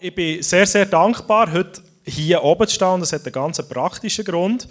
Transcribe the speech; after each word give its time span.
Ich 0.00 0.14
bin 0.14 0.42
sehr, 0.42 0.66
sehr 0.66 0.86
dankbar, 0.86 1.52
heute 1.52 1.82
hier 2.04 2.42
oben 2.42 2.66
zu 2.66 2.74
stehen. 2.74 3.00
Das 3.00 3.12
hat 3.12 3.24
einen 3.24 3.32
ganz 3.32 3.60
praktischen 3.68 4.24
Grund. 4.24 4.68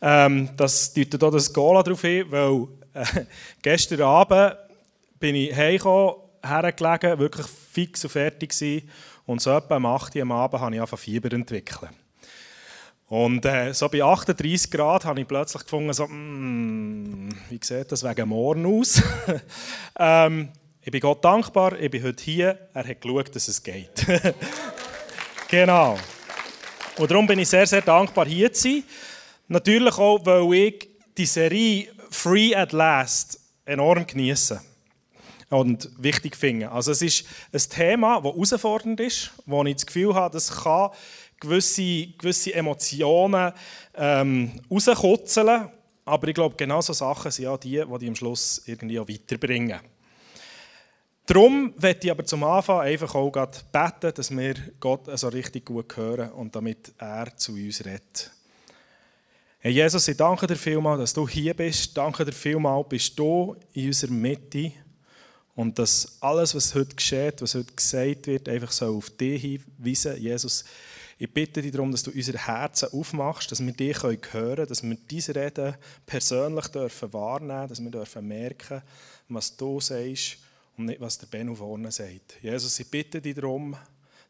Ähm, 0.00 0.50
das 0.56 0.92
deutet 0.92 1.22
auch 1.22 1.30
das 1.30 1.52
Gola 1.52 1.82
darauf 1.82 2.00
hin, 2.02 2.26
weil 2.30 2.68
äh, 2.94 3.24
gestern 3.62 4.02
Abend 4.02 4.56
bin 5.18 5.34
ich 5.34 5.54
heimgekommen, 5.54 6.16
hergelegen, 6.44 7.18
wirklich 7.18 7.46
fix 7.46 8.04
und 8.04 8.10
fertig 8.10 8.50
gewesen. 8.50 8.90
Und 9.24 9.40
so 9.40 9.50
etwa 9.50 9.76
um 9.76 9.86
8 9.86 10.16
Uhr 10.16 10.22
am 10.22 10.32
Abend 10.32 10.60
habe 10.60 10.74
ich 10.74 10.80
angefangen 10.80 11.02
Fieber 11.02 11.32
entwickeln. 11.32 11.90
Und 13.08 13.44
äh, 13.44 13.72
so 13.72 13.88
bei 13.88 14.02
38 14.02 14.70
Grad 14.70 15.04
habe 15.04 15.20
ich 15.20 15.28
plötzlich 15.28 15.62
gefunden, 15.62 15.92
so, 15.92 16.06
mm, 16.06 17.30
wie 17.48 17.60
sieht 17.62 17.92
das 17.92 18.02
wegen 18.02 18.28
morgen 18.28 18.66
aus? 18.66 19.00
ähm, 19.98 20.48
ich 20.86 20.92
bin 20.92 21.00
Gott 21.00 21.24
dankbar, 21.24 21.76
ich 21.80 21.90
bin 21.90 22.04
heute 22.04 22.22
hier, 22.22 22.68
er 22.72 22.86
hat 22.86 23.00
geschaut, 23.00 23.34
dass 23.34 23.48
es 23.48 23.60
geht. 23.60 24.06
genau. 25.48 25.98
Und 26.96 27.10
darum 27.10 27.26
bin 27.26 27.40
ich 27.40 27.48
sehr, 27.48 27.66
sehr 27.66 27.82
dankbar, 27.82 28.24
hier 28.24 28.52
zu 28.52 28.62
sein. 28.62 28.84
Natürlich 29.48 29.98
auch, 29.98 30.24
weil 30.24 30.54
ich 30.54 30.88
die 31.18 31.26
Serie 31.26 31.88
Free 32.08 32.54
at 32.54 32.70
Last 32.70 33.40
enorm 33.64 34.06
genieße 34.06 34.60
und 35.48 35.90
wichtig 35.98 36.36
finde. 36.36 36.70
Also 36.70 36.92
es 36.92 37.02
ist 37.02 37.26
ein 37.52 37.60
Thema, 37.68 38.20
das 38.20 38.32
herausfordernd 38.32 39.00
ist, 39.00 39.32
wo 39.44 39.64
ich 39.64 39.74
das 39.74 39.86
Gefühl 39.86 40.14
habe, 40.14 40.34
das 40.34 40.62
kann 40.62 40.90
gewisse, 41.40 42.06
gewisse 42.16 42.54
Emotionen 42.54 43.52
ähm, 43.96 44.60
rauskutzeln. 44.70 45.68
Aber 46.04 46.28
ich 46.28 46.34
glaube, 46.36 46.54
genau 46.56 46.80
so 46.80 46.92
Sachen 46.92 47.32
sind 47.32 47.48
auch 47.48 47.58
die, 47.58 47.82
die, 47.84 47.98
die 47.98 48.06
am 48.06 48.14
Schluss 48.14 48.62
irgendwie 48.66 49.00
auch 49.00 49.08
weiterbringen. 49.08 49.80
Darum 51.26 51.74
werde 51.76 52.00
ich 52.04 52.10
aber 52.10 52.24
zum 52.24 52.44
Anfang 52.44 52.82
einfach 52.82 53.12
auch 53.16 53.32
beten, 53.32 54.14
dass 54.14 54.30
wir 54.30 54.54
Gott 54.78 55.06
so 55.18 55.26
richtig 55.26 55.66
gut 55.66 55.96
hören 55.96 56.30
und 56.30 56.54
damit 56.54 56.92
er 56.98 57.36
zu 57.36 57.52
uns 57.52 57.84
redet. 57.84 58.30
Herr 59.58 59.72
Jesus, 59.72 60.06
ich 60.06 60.16
danke 60.16 60.46
dir 60.46 60.54
vielmals, 60.54 61.00
dass 61.00 61.14
du 61.14 61.26
hier 61.26 61.52
bist. 61.52 61.96
Danke 61.96 62.24
dir 62.24 62.32
vielmals, 62.32 62.88
bist 62.88 63.18
du 63.18 63.56
in 63.72 63.88
unserer 63.88 64.12
Mitte. 64.12 64.70
Und 65.56 65.76
dass 65.76 66.16
alles, 66.20 66.54
was 66.54 66.72
heute 66.76 66.94
geschieht, 66.94 67.42
was 67.42 67.56
heute 67.56 67.74
gesagt 67.74 68.28
wird, 68.28 68.48
einfach 68.48 68.70
so 68.70 68.96
auf 68.96 69.10
dich 69.10 69.42
hinweisen. 69.42 70.22
Jesus, 70.22 70.64
ich 71.18 71.32
bitte 71.32 71.60
dich 71.60 71.72
darum, 71.72 71.90
dass 71.90 72.04
du 72.04 72.12
unsere 72.12 72.38
Herzen 72.38 72.90
aufmachst, 72.92 73.50
dass 73.50 73.64
wir 73.64 73.72
dich 73.72 74.00
hören 74.00 74.20
können, 74.20 74.66
dass 74.66 74.84
wir 74.84 74.96
diese 75.10 75.34
Reden 75.34 75.74
persönlich 76.04 76.68
dürfen 76.68 77.12
wahrnehmen 77.12 77.48
dürfen, 77.48 77.68
dass 77.68 77.82
wir 77.82 77.90
dürfen 77.90 78.28
merken, 78.28 78.82
was 79.28 79.56
du 79.56 79.80
sagst 79.80 80.45
und 80.76 80.86
nicht, 80.86 81.00
was 81.00 81.18
der 81.18 81.26
Benno 81.26 81.54
vorne 81.54 81.90
sagt. 81.90 82.36
Jesus, 82.42 82.78
ich 82.78 82.90
bitte 82.90 83.20
dich 83.20 83.34
darum, 83.34 83.76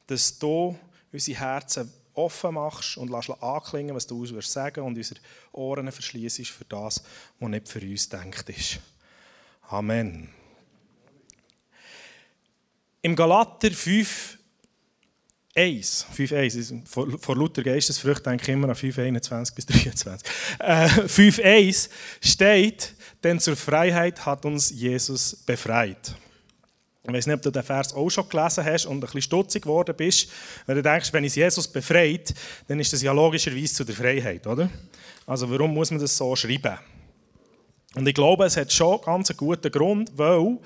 dass 0.06 0.38
du 0.38 0.78
unsere 1.12 1.38
Herzen 1.38 1.92
offen 2.14 2.54
machst 2.54 2.96
und 2.96 3.10
lässt 3.10 3.30
anklingen, 3.42 3.94
was 3.94 4.06
du 4.06 4.20
uns 4.20 4.52
sagen 4.52 4.84
und 4.84 4.96
unsere 4.96 5.20
Ohren 5.52 5.90
verschließt 5.90 6.46
für 6.46 6.64
das, 6.64 7.02
was 7.38 7.50
nicht 7.50 7.68
für 7.68 7.80
uns 7.80 8.08
denkt 8.08 8.48
ist. 8.48 8.78
Amen. 9.68 10.28
Im 13.02 13.14
Galater 13.14 13.70
5, 13.70 14.38
1, 15.54 16.06
5.1, 16.16 16.86
vor, 16.86 17.18
vor 17.18 17.36
lauter 17.36 17.62
Geistesfrucht 17.62 18.26
denke 18.26 18.42
ich 18.42 18.48
immer 18.48 18.68
an 18.68 18.74
5.21 18.74 19.54
bis 19.54 19.66
23. 19.66 20.28
Äh, 20.58 20.86
5.1 21.06 21.88
steht, 22.20 22.94
denn 23.22 23.40
zur 23.40 23.56
Freiheit 23.56 24.24
hat 24.26 24.44
uns 24.44 24.70
Jesus 24.70 25.36
befreit. 25.36 26.14
Ich 27.06 27.12
weiß 27.12 27.26
nicht, 27.26 27.36
ob 27.36 27.42
du 27.42 27.50
den 27.50 27.62
Vers 27.62 27.94
auch 27.94 28.10
schon 28.10 28.28
gelesen 28.28 28.64
hast 28.64 28.86
und 28.86 28.96
ein 28.96 29.00
bisschen 29.00 29.22
stutzig 29.22 29.62
geworden 29.62 29.94
bist, 29.96 30.28
wenn 30.66 30.76
du 30.76 30.82
denkst, 30.82 31.12
wenn 31.12 31.24
es 31.24 31.36
Jesus 31.36 31.68
befreit, 31.68 32.34
dann 32.66 32.80
ist 32.80 32.92
das 32.92 33.02
ja 33.02 33.12
logischerweise 33.12 33.74
zu 33.74 33.84
der 33.84 33.94
Freiheit, 33.94 34.46
oder? 34.46 34.68
Also 35.26 35.48
warum 35.50 35.72
muss 35.72 35.90
man 35.90 36.00
das 36.00 36.16
so 36.16 36.34
schreiben? 36.34 36.78
Und 37.94 38.06
ich 38.06 38.14
glaube, 38.14 38.44
es 38.44 38.56
hat 38.56 38.72
schon 38.72 39.00
ganz 39.00 39.30
einen 39.30 39.36
guten 39.36 39.70
Grund, 39.70 40.10
weil 40.16 40.58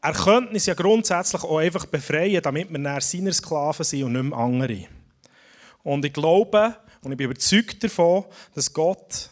er 0.00 0.12
könnte 0.12 0.54
uns 0.54 0.66
ja 0.66 0.74
grundsätzlich 0.74 1.42
auch 1.44 1.58
einfach 1.58 1.86
befreien, 1.86 2.42
damit 2.42 2.70
wir 2.70 2.78
näher 2.78 3.00
seiner 3.00 3.32
Sklaven 3.32 3.84
sind 3.84 4.04
und 4.04 4.12
nicht 4.12 4.22
mehr 4.22 4.38
andere. 4.38 4.86
Und 5.82 6.04
ich 6.04 6.12
glaube 6.12 6.76
und 7.02 7.10
ich 7.10 7.18
bin 7.18 7.26
überzeugt 7.26 7.82
davon, 7.82 8.24
dass 8.54 8.72
Gott 8.72 9.30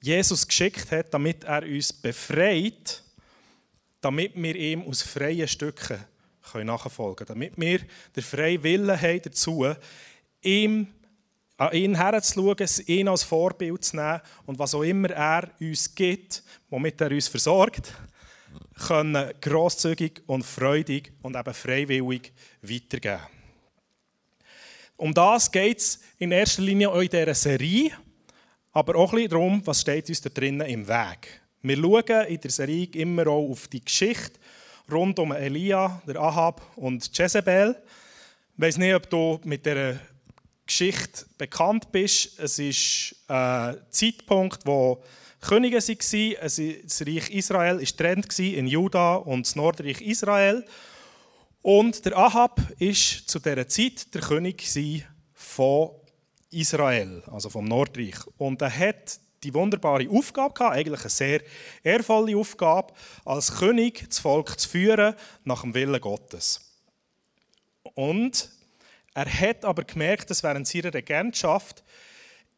Jesus 0.00 0.46
geschickt 0.46 0.90
hat, 0.90 1.14
damit 1.14 1.44
er 1.44 1.62
uns 1.62 1.92
befreit, 1.92 3.03
damit 4.04 4.32
wir 4.34 4.54
ihm 4.54 4.82
aus 4.82 5.02
freien 5.02 5.48
Stücken 5.48 5.98
nachfolgen 6.62 7.26
können. 7.26 7.40
Damit 7.40 7.52
wir 7.56 7.80
den 8.14 8.22
freien 8.22 8.62
Willen 8.62 9.00
haben 9.00 9.22
dazu, 9.22 9.66
ihm, 10.42 10.88
an 11.56 11.72
ihn 11.72 11.94
herzuschauen, 11.94 12.68
ihn 12.86 13.08
als 13.08 13.22
Vorbild 13.22 13.84
zu 13.84 13.96
nehmen 13.96 14.20
und 14.44 14.58
was 14.58 14.74
auch 14.74 14.82
immer 14.82 15.10
er 15.10 15.48
uns 15.58 15.94
gibt, 15.94 16.42
womit 16.68 17.00
er 17.00 17.12
uns 17.12 17.28
versorgt, 17.28 17.94
können 18.86 19.32
grosszügig 19.40 20.22
und 20.26 20.44
freudig 20.44 21.12
und 21.22 21.36
eben 21.36 21.54
freiwillig 21.54 22.32
weitergeben. 22.60 23.22
Um 24.96 25.14
das 25.14 25.50
geht 25.50 25.78
es 25.78 26.00
in 26.18 26.32
erster 26.32 26.62
Linie 26.62 26.90
auch 26.90 27.00
in 27.00 27.08
dieser 27.08 27.34
Serie, 27.34 27.90
aber 28.72 28.96
auch 28.96 29.12
ein 29.12 29.16
bisschen 29.16 29.30
darum, 29.30 29.66
was 29.66 29.80
steht 29.80 30.08
uns 30.08 30.20
da 30.20 30.28
drinnen 30.28 30.66
im 30.68 30.86
Weg. 30.86 31.43
Wir 31.66 31.78
schauen 31.78 32.26
in 32.26 32.40
der 32.40 32.50
Serie 32.50 32.88
immer 32.92 33.26
auch 33.26 33.48
auf 33.50 33.68
die 33.68 33.82
Geschichte 33.82 34.38
rund 34.92 35.18
um 35.18 35.32
Elia, 35.32 36.02
der 36.06 36.16
Ahab 36.16 36.60
und 36.76 37.16
Jezebel. 37.16 37.74
Ich 38.54 38.62
weiß 38.62 38.76
nicht, 38.76 38.94
ob 38.94 39.08
du 39.08 39.40
mit 39.44 39.64
dieser 39.64 39.98
Geschichte 40.66 41.24
bekannt 41.38 41.90
bist. 41.90 42.38
Es 42.38 42.58
ist 42.58 43.16
ein 43.28 43.78
Zeitpunkt, 43.88 44.66
wo 44.66 45.02
Könige 45.40 45.78
waren. 45.78 46.82
Das 46.82 47.00
Reich 47.06 47.30
Israel 47.30 47.76
war 47.76 47.82
getrennt 47.82 48.38
in 48.38 48.66
Juda 48.66 49.14
und 49.14 49.46
das 49.46 49.56
Nordreich 49.56 50.02
Israel. 50.02 50.66
Und 51.62 52.04
der 52.04 52.14
Ahab 52.18 52.60
war 52.60 52.92
zu 53.26 53.38
dieser 53.38 53.68
Zeit 53.68 54.14
der 54.14 54.20
König 54.20 54.68
von 55.32 55.92
Israel, 56.50 57.22
also 57.32 57.48
vom 57.48 57.64
Nordreich. 57.64 58.16
Und 58.36 58.60
er 58.60 58.78
hat 58.78 59.18
die 59.44 59.54
wunderbare 59.54 60.08
Aufgabe 60.10 60.54
gehabt, 60.54 60.76
eigentlich 60.76 61.00
eine 61.00 61.10
sehr 61.10 61.42
ehrvolle 61.82 62.36
Aufgabe, 62.36 62.92
als 63.24 63.56
König 63.58 64.04
das 64.08 64.18
Volk 64.18 64.58
zu 64.58 64.68
führen 64.68 65.14
nach 65.44 65.62
dem 65.62 65.74
Willen 65.74 66.00
Gottes. 66.00 66.60
Und 67.94 68.50
er 69.14 69.26
hat 69.26 69.64
aber 69.64 69.84
gemerkt, 69.84 70.30
dass 70.30 70.42
während 70.42 70.66
seiner 70.66 70.92
Regentschaft 70.92 71.84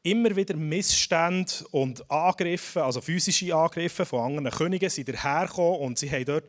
immer 0.02 0.34
wieder 0.36 0.56
Missstände 0.56 1.52
und 1.72 2.08
Angriffe, 2.10 2.84
also 2.84 3.00
physische 3.00 3.54
Angriffe 3.54 4.06
von 4.06 4.20
anderen 4.20 4.56
Königen 4.56 4.88
sind 4.88 5.08
dahergekommen 5.08 5.80
und 5.80 5.98
sie 5.98 6.10
haben 6.10 6.24
dort 6.24 6.44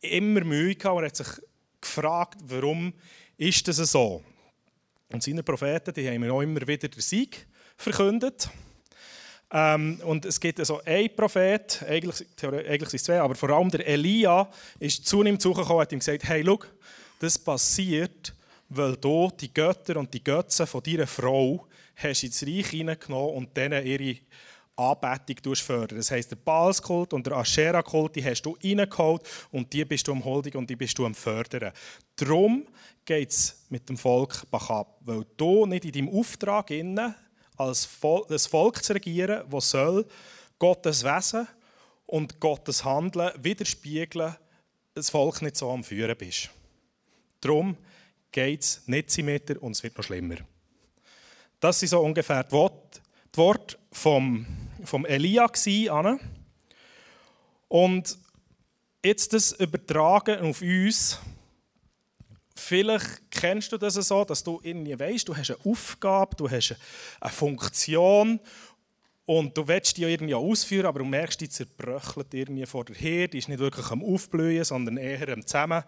immer 0.00 0.42
Mühe 0.42 0.74
gehabt 0.74 0.96
und 0.96 1.04
hat 1.04 1.16
sich 1.16 1.28
gefragt, 1.80 2.38
warum 2.44 2.94
ist 3.36 3.68
das 3.68 3.76
so? 3.76 4.22
Und 5.12 5.22
seine 5.22 5.42
Propheten, 5.42 5.92
die 5.92 6.08
haben 6.08 6.30
auch 6.30 6.40
immer 6.40 6.66
wieder 6.66 6.88
den 6.88 7.00
Sieg 7.00 7.46
verkündet. 7.76 8.48
Ähm, 9.56 10.00
und 10.02 10.24
es 10.24 10.40
gibt 10.40 10.58
also 10.58 10.82
einen 10.84 11.14
Prophet, 11.14 11.84
eigentlich, 11.88 12.26
eigentlich 12.42 12.90
sind 12.90 12.96
es 12.96 13.04
zwei, 13.04 13.20
aber 13.20 13.36
vor 13.36 13.50
allem 13.50 13.70
der 13.70 13.86
Elia 13.86 14.50
ist 14.80 15.06
zu 15.06 15.22
ihm 15.22 15.38
zugekommen 15.38 15.76
und 15.76 15.82
hat 15.82 15.92
ihm 15.92 16.00
gesagt, 16.00 16.24
hey, 16.24 16.42
schau, 16.44 16.58
das 17.20 17.38
passiert, 17.38 18.34
weil 18.68 18.96
du 18.96 19.30
die 19.40 19.54
Götter 19.54 19.96
und 19.96 20.12
die 20.12 20.24
Götzen 20.24 20.66
von 20.66 20.82
deiner 20.82 21.06
Frau 21.06 21.68
hast 21.94 22.24
ins 22.24 22.42
Reich 22.42 22.66
hineingenommen 22.66 23.36
und 23.36 23.56
denen 23.56 23.86
ihre 23.86 24.16
Anbetung 24.74 25.54
fördern. 25.54 25.98
Das 25.98 26.10
heisst, 26.10 26.32
der 26.32 26.36
Baalskult 26.36 27.12
und 27.12 27.24
der 27.24 27.36
Aschera-Kult, 27.36 28.16
die 28.16 28.24
hast 28.24 28.42
du 28.42 28.56
reingeholt 28.60 29.22
und 29.52 29.72
die 29.72 29.84
bist 29.84 30.08
du 30.08 30.12
am 30.12 30.24
Huldigen 30.24 30.58
und 30.58 30.68
die 30.68 30.74
bist 30.74 30.98
du 30.98 31.06
am 31.06 31.14
Fördern. 31.14 31.72
Darum 32.16 32.66
geht 33.04 33.30
es 33.30 33.64
mit 33.68 33.88
dem 33.88 33.96
Volk 33.96 34.50
Bachab, 34.50 34.98
weil 35.02 35.24
du 35.36 35.64
nicht 35.66 35.84
in 35.84 35.92
deinem 35.92 36.08
Auftrag 36.08 36.72
innen 36.72 37.14
als 37.56 37.84
Volk, 37.84 38.28
das 38.28 38.46
Volk 38.46 38.82
zu 38.82 38.92
regieren, 38.92 39.44
das 39.50 39.70
soll 39.70 40.06
Gottes 40.58 41.04
Wesen 41.04 41.46
und 42.06 42.40
Gottes 42.40 42.84
Handeln 42.84 43.32
widerspiegeln, 43.42 44.36
das 44.94 45.10
Volk 45.10 45.42
nicht 45.42 45.56
so 45.56 45.70
am 45.70 45.84
Führen 45.84 46.16
bist. 46.16 46.50
Darum 47.40 47.76
geht 48.32 48.62
es 48.62 48.82
nicht 48.86 49.26
weiter 49.26 49.62
und 49.62 49.72
es 49.72 49.82
wird 49.82 49.96
noch 49.96 50.04
schlimmer. 50.04 50.36
Das 51.60 51.80
sind 51.80 51.88
so 51.88 52.00
ungefähr 52.00 52.44
die 52.44 52.52
Worte, 52.52 53.00
die 53.32 53.38
Worte 53.38 53.78
vom, 53.92 54.46
vom 54.84 55.06
Elia. 55.06 55.46
Gewesen, 55.46 56.20
und 57.68 58.18
jetzt 59.04 59.32
das 59.32 59.52
übertragen 59.52 60.40
auf 60.40 60.62
uns. 60.62 61.18
Vielleicht 62.66 63.30
kennst 63.30 63.72
du 63.72 63.76
das 63.76 63.94
so, 63.94 64.24
dass 64.24 64.42
du 64.42 64.58
irgendwie 64.62 64.98
weißt, 64.98 65.28
du 65.28 65.36
hast 65.36 65.50
eine 65.50 65.70
Aufgabe, 65.70 66.34
du 66.36 66.50
hast 66.50 66.76
eine 67.20 67.30
Funktion 67.32 68.40
Und 69.26 69.56
du 69.56 69.66
willst 69.66 69.96
die 69.96 70.02
ja 70.02 70.08
irgendwie 70.08 70.34
ausführen, 70.34 70.84
aber 70.84 70.98
du 70.98 71.06
merkst, 71.06 71.40
die 71.40 71.48
zerbröchelt 71.48 72.34
irgendwie 72.34 72.66
vor 72.66 72.84
der 72.84 72.94
Herde, 72.94 73.28
die 73.28 73.38
ist 73.38 73.48
nicht 73.48 73.58
wirklich 73.58 73.90
am 73.90 74.02
Aufblühen, 74.04 74.64
sondern 74.64 74.98
eher 74.98 75.30
am 75.30 75.46
zusammen, 75.46 75.82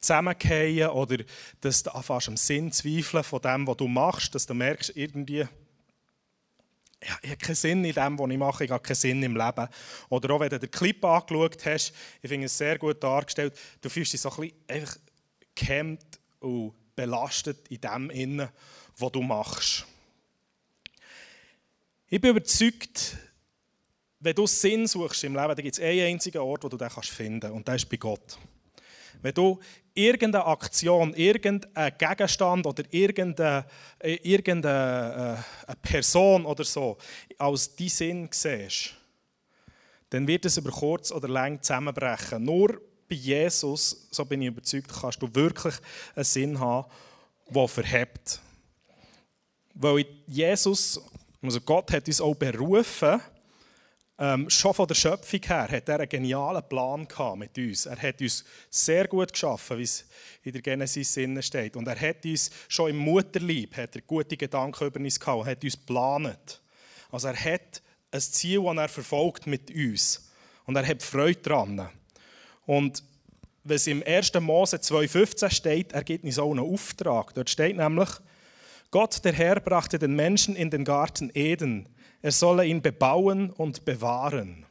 Zusammengehen 0.00 0.88
oder 0.88 1.18
dass 1.60 1.82
du 1.82 1.94
anfängst 1.94 2.28
am 2.28 2.36
Sinn 2.38 2.72
zweifeln 2.72 3.24
von 3.24 3.42
dem, 3.42 3.66
was 3.66 3.76
du 3.76 3.88
machst, 3.88 4.34
dass 4.34 4.46
du 4.46 4.54
merkst, 4.54 4.96
irgendwie, 4.96 5.46
ja, 7.04 7.18
ich 7.20 7.30
habe 7.30 7.36
keinen 7.36 7.54
Sinn 7.56 7.84
in 7.84 7.94
dem, 7.94 8.18
was 8.18 8.30
ich 8.30 8.38
mache, 8.38 8.64
ich 8.64 8.70
habe 8.70 8.82
keinen 8.82 8.96
Sinn 8.96 9.22
im 9.22 9.36
Leben. 9.36 9.68
Oder 10.08 10.34
auch 10.34 10.40
wenn 10.40 10.48
du 10.48 10.58
den 10.58 10.70
Clip 10.70 11.04
angeschaut 11.04 11.66
hast, 11.66 11.92
ich 12.22 12.28
finde 12.28 12.46
es 12.46 12.56
sehr 12.56 12.78
gut 12.78 13.02
dargestellt, 13.04 13.54
du 13.82 13.90
fühlst 13.90 14.14
dich 14.14 14.20
so 14.22 14.30
ein 14.30 14.36
bisschen 14.36 14.56
einfach 14.66 14.96
gehemmt 15.54 16.07
und 16.40 16.74
belastet 16.94 17.68
in 17.68 17.80
dem, 17.80 18.10
Innen, 18.10 18.48
was 18.96 19.12
du 19.12 19.22
machst. 19.22 19.86
Ich 22.08 22.20
bin 22.20 22.30
überzeugt, 22.30 23.16
wenn 24.20 24.34
du 24.34 24.46
Sinn 24.46 24.86
suchst 24.86 25.24
im 25.24 25.34
Leben, 25.34 25.48
dann 25.48 25.56
gibt 25.56 25.78
es 25.78 25.80
einen 25.80 26.00
einzigen 26.00 26.38
Ort, 26.38 26.64
wo 26.64 26.68
du 26.68 26.76
den 26.76 26.90
finden 26.90 27.40
kannst, 27.40 27.56
und 27.56 27.68
das 27.68 27.76
ist 27.76 27.88
bei 27.88 27.96
Gott. 27.96 28.38
Wenn 29.20 29.34
du 29.34 29.58
irgendeine 29.94 30.46
Aktion, 30.46 31.12
irgendeinen 31.14 31.98
Gegenstand 31.98 32.66
oder 32.66 32.84
irgendeine, 32.90 33.64
äh, 33.98 34.14
irgendeine 34.22 35.44
äh, 35.66 35.74
Person 35.82 36.46
oder 36.46 36.64
so 36.64 36.98
als 37.36 37.74
deinen 37.74 37.88
Sinn 37.88 38.28
siehst, 38.30 38.94
dann 40.10 40.26
wird 40.26 40.44
es 40.46 40.56
über 40.56 40.70
kurz 40.70 41.12
oder 41.12 41.28
lang 41.28 41.60
zusammenbrechen. 41.62 42.44
Nur 42.44 42.80
bei 43.08 43.16
Jesus, 43.16 44.08
so 44.10 44.24
bin 44.24 44.42
ich 44.42 44.48
überzeugt, 44.48 44.90
kannst 45.00 45.22
du 45.22 45.34
wirklich 45.34 45.74
einen 46.14 46.24
Sinn 46.24 46.60
haben, 46.60 46.88
der 47.50 47.68
verhebt. 47.68 48.40
Weil 49.74 50.04
Jesus 50.26 51.00
also 51.42 51.60
Gott 51.60 51.92
hat 51.92 52.06
uns 52.08 52.20
auch 52.20 52.34
berufen, 52.34 53.20
ähm, 54.20 54.50
schon 54.50 54.74
von 54.74 54.88
der 54.88 54.96
Schöpfung 54.96 55.40
her 55.44 55.68
hat 55.70 55.88
er 55.88 56.00
einen 56.00 56.08
genialen 56.08 56.68
Plan 56.68 57.06
mit 57.36 57.56
uns. 57.56 57.86
Er 57.86 57.96
hat 58.02 58.20
uns 58.20 58.44
sehr 58.68 59.06
gut 59.06 59.32
geschaffen, 59.32 59.78
wie 59.78 59.84
es 59.84 60.04
in 60.42 60.52
der 60.52 60.62
Genesis 60.62 61.14
Sinne 61.14 61.40
steht. 61.40 61.76
Und 61.76 61.86
er 61.86 62.00
hat 62.00 62.24
uns 62.24 62.50
schon 62.66 62.90
im 62.90 62.96
Mutterlieb 62.96 63.76
hat 63.76 63.94
er 63.94 64.02
gute 64.02 64.36
Gedanken 64.36 64.88
über 64.88 64.98
uns 64.98 65.20
gehabt, 65.20 65.46
hat 65.46 65.62
uns 65.62 65.78
geplant. 65.78 66.60
Also 67.12 67.28
er 67.28 67.36
hat 67.36 67.80
ein 68.10 68.20
Ziel, 68.20 68.64
das 68.64 68.76
er 68.76 68.88
verfolgt 68.88 69.46
mit 69.46 69.70
uns. 69.70 70.28
Und 70.66 70.74
er 70.74 70.86
hat 70.86 71.00
Freude 71.00 71.40
daran. 71.40 71.88
Und 72.68 73.02
es 73.66 73.86
im 73.86 74.02
1. 74.06 74.34
Mose 74.40 74.76
2,15 74.76 75.50
steht, 75.50 75.92
er 75.92 76.04
gibt 76.04 76.22
uns 76.22 76.38
einen 76.38 76.58
Auftrag. 76.58 77.32
Dort 77.32 77.48
steht 77.48 77.78
nämlich, 77.78 78.10
Gott, 78.90 79.24
der 79.24 79.32
Herr, 79.32 79.58
brachte 79.58 79.98
den 79.98 80.14
Menschen 80.14 80.54
in 80.54 80.68
den 80.68 80.84
Garten 80.84 81.30
Eden. 81.32 81.88
Er 82.20 82.30
solle 82.30 82.66
ihn 82.66 82.82
bebauen 82.82 83.48
und 83.48 83.86
bewahren. 83.86 84.66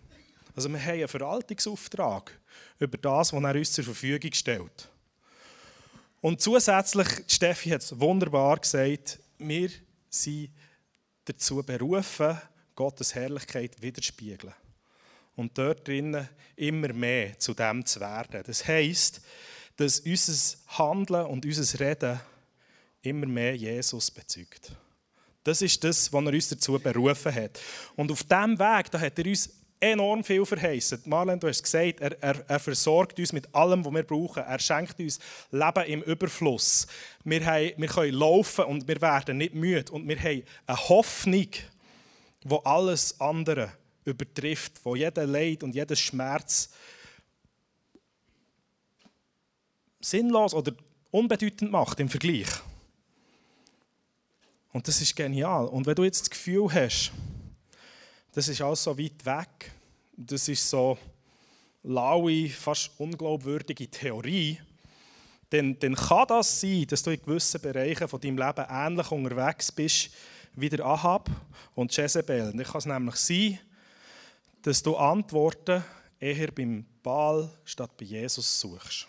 Also 0.55 0.69
wir 0.69 0.79
haben 0.79 0.91
einen 0.91 1.07
Verwaltungsauftrag 1.07 2.39
über 2.77 2.99
das, 2.99 3.33
was 3.33 3.43
er 3.43 3.55
uns 3.55 3.71
zur 3.71 3.83
Verfügung 3.83 4.31
stellt. 4.31 4.89
Und 6.21 6.39
zusätzlich, 6.39 7.07
Steffi 7.27 7.71
hat 7.71 7.81
es 7.81 7.99
wunderbar 7.99 8.59
gesagt, 8.59 9.19
wir 9.39 9.71
sind 10.11 10.51
dazu 11.25 11.63
berufen, 11.63 12.39
Gottes 12.75 13.15
Herrlichkeit 13.15 13.81
widerspiegeln. 13.81 14.53
Und 15.37 15.57
dort 15.57 15.87
drinnen 15.87 16.27
immer 16.55 16.91
mehr 16.91 17.39
zu 17.39 17.53
dem 17.53 17.85
zu 17.85 17.99
werden. 17.99 18.43
Das 18.45 18.67
heisst, 18.67 19.21
dass 19.77 19.99
unser 19.99 20.57
Handeln 20.79 21.27
und 21.27 21.45
unser 21.45 21.79
Reden 21.79 22.19
immer 23.03 23.27
mehr 23.27 23.55
Jesus 23.55 24.09
bezeugt. 24.11 24.71
Das 25.43 25.61
ist 25.61 25.81
das, 25.83 26.11
was 26.11 26.25
er 26.25 26.33
uns 26.33 26.49
dazu 26.49 26.77
berufen 26.79 27.33
hat. 27.33 27.59
Und 27.95 28.11
auf 28.11 28.23
diesem 28.23 28.57
Weg, 28.57 28.91
da 28.91 28.99
hat 28.99 29.17
er 29.19 29.25
uns 29.27 29.49
enorm 29.79 30.23
viel 30.23 30.43
verheißen. 30.43 31.03
Marlene, 31.05 31.37
du 31.37 31.47
hast 31.47 31.61
gesagt, 31.61 32.01
er, 32.01 32.21
er, 32.21 32.43
er, 32.49 32.59
versorgt 32.59 33.19
uns 33.19 33.31
mit 33.31 33.53
allem, 33.53 33.85
was 33.85 33.93
wir 33.93 34.03
brauchen. 34.03 34.43
Er 34.43 34.59
schenkt 34.59 34.99
uns 34.99 35.19
Leben 35.51 35.85
im 35.85 36.01
Überfluss. 36.01 36.87
Wir, 37.23 37.45
haben, 37.45 37.73
wir 37.77 37.87
können 37.87 38.13
laufen 38.13 38.65
und 38.65 38.87
wir 38.87 38.99
werden 38.99 39.37
nicht 39.37 39.53
müde. 39.53 39.91
Und 39.91 40.07
wir 40.07 40.19
haben 40.19 40.43
eine 40.65 40.89
Hoffnung, 40.89 41.51
die 42.43 42.57
alles 42.65 43.21
andere 43.21 43.71
übertrifft, 44.07 44.73
wo 44.83 44.95
jeder 44.95 45.25
Leid 45.27 45.63
und 45.63 45.75
jeder 45.75 45.95
Schmerz 45.95 46.69
sinnlos 49.99 50.53
oder 50.53 50.73
unbedeutend 51.11 51.71
macht 51.71 51.99
im 51.99 52.09
Vergleich. 52.09 52.47
Und 54.71 54.87
das 54.87 55.01
ist 55.01 55.15
genial. 55.15 55.65
Und 55.67 55.85
wenn 55.85 55.95
du 55.95 56.03
jetzt 56.03 56.21
das 56.21 56.29
Gefühl 56.29 56.71
hast, 56.73 57.11
das 58.33 58.47
ist 58.47 58.61
alles 58.61 58.83
so 58.83 58.97
weit 58.97 59.25
weg, 59.25 59.71
das 60.15 60.47
ist 60.47 60.69
so 60.69 60.97
laue, 61.83 62.49
fast 62.49 62.91
unglaubwürdige 62.97 63.87
Theorie, 63.87 64.59
dann, 65.49 65.79
dann 65.79 65.95
kann 65.95 66.27
das 66.27 66.59
sein, 66.59 66.85
dass 66.87 67.03
du 67.03 67.11
in 67.11 67.21
gewissen 67.21 67.61
Bereichen 67.61 68.07
von 68.07 68.19
deinem 68.19 68.37
Leben 68.37 68.65
ähnlich 68.69 69.11
unterwegs 69.11 69.71
bist 69.71 70.11
wie 70.53 70.69
der 70.69 70.85
Ahab 70.85 71.29
und 71.73 71.95
Jezebel. 71.95 72.51
Dann 72.51 72.63
kann 72.63 72.79
es 72.79 72.85
nämlich 72.85 73.15
sein, 73.15 73.59
dass 74.61 74.83
du 74.83 74.95
Antworten 74.95 75.83
eher 76.19 76.51
beim 76.51 76.85
Baal 77.03 77.49
statt 77.63 77.91
bei 77.97 78.05
Jesus 78.05 78.59
suchst. 78.59 79.07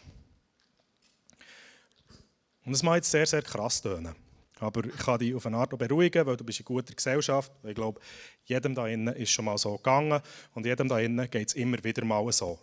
Und 2.65 2.73
das 2.73 2.83
mag 2.83 2.97
jetzt 2.97 3.11
sehr, 3.11 3.27
sehr 3.27 3.43
krass 3.43 3.81
tönen. 3.81 4.15
Aber 4.61 4.85
ich 4.85 4.97
kann 4.97 5.19
dich 5.19 5.35
auf 5.35 5.47
eine 5.47 5.57
Art 5.57 5.77
beruhigen, 5.79 6.27
weil 6.27 6.37
du 6.37 6.45
bist 6.45 6.61
in 6.61 6.65
guter 6.65 6.95
Gesellschaft. 6.95 7.53
Ich 7.65 7.75
glaube, 7.75 8.01
jedem 8.45 8.75
da 8.75 8.87
innen 8.87 9.15
ist 9.15 9.31
schon 9.31 9.45
mal 9.45 9.57
so 9.57 9.77
gegangen 9.77 10.21
und 10.55 10.67
jedem 10.67 10.89
da 10.89 10.99
innen 10.99 11.31
geht 11.31 11.49
es 11.49 11.55
immer 11.55 11.83
wieder 11.83 12.05
mal 12.05 12.31
so. 12.33 12.59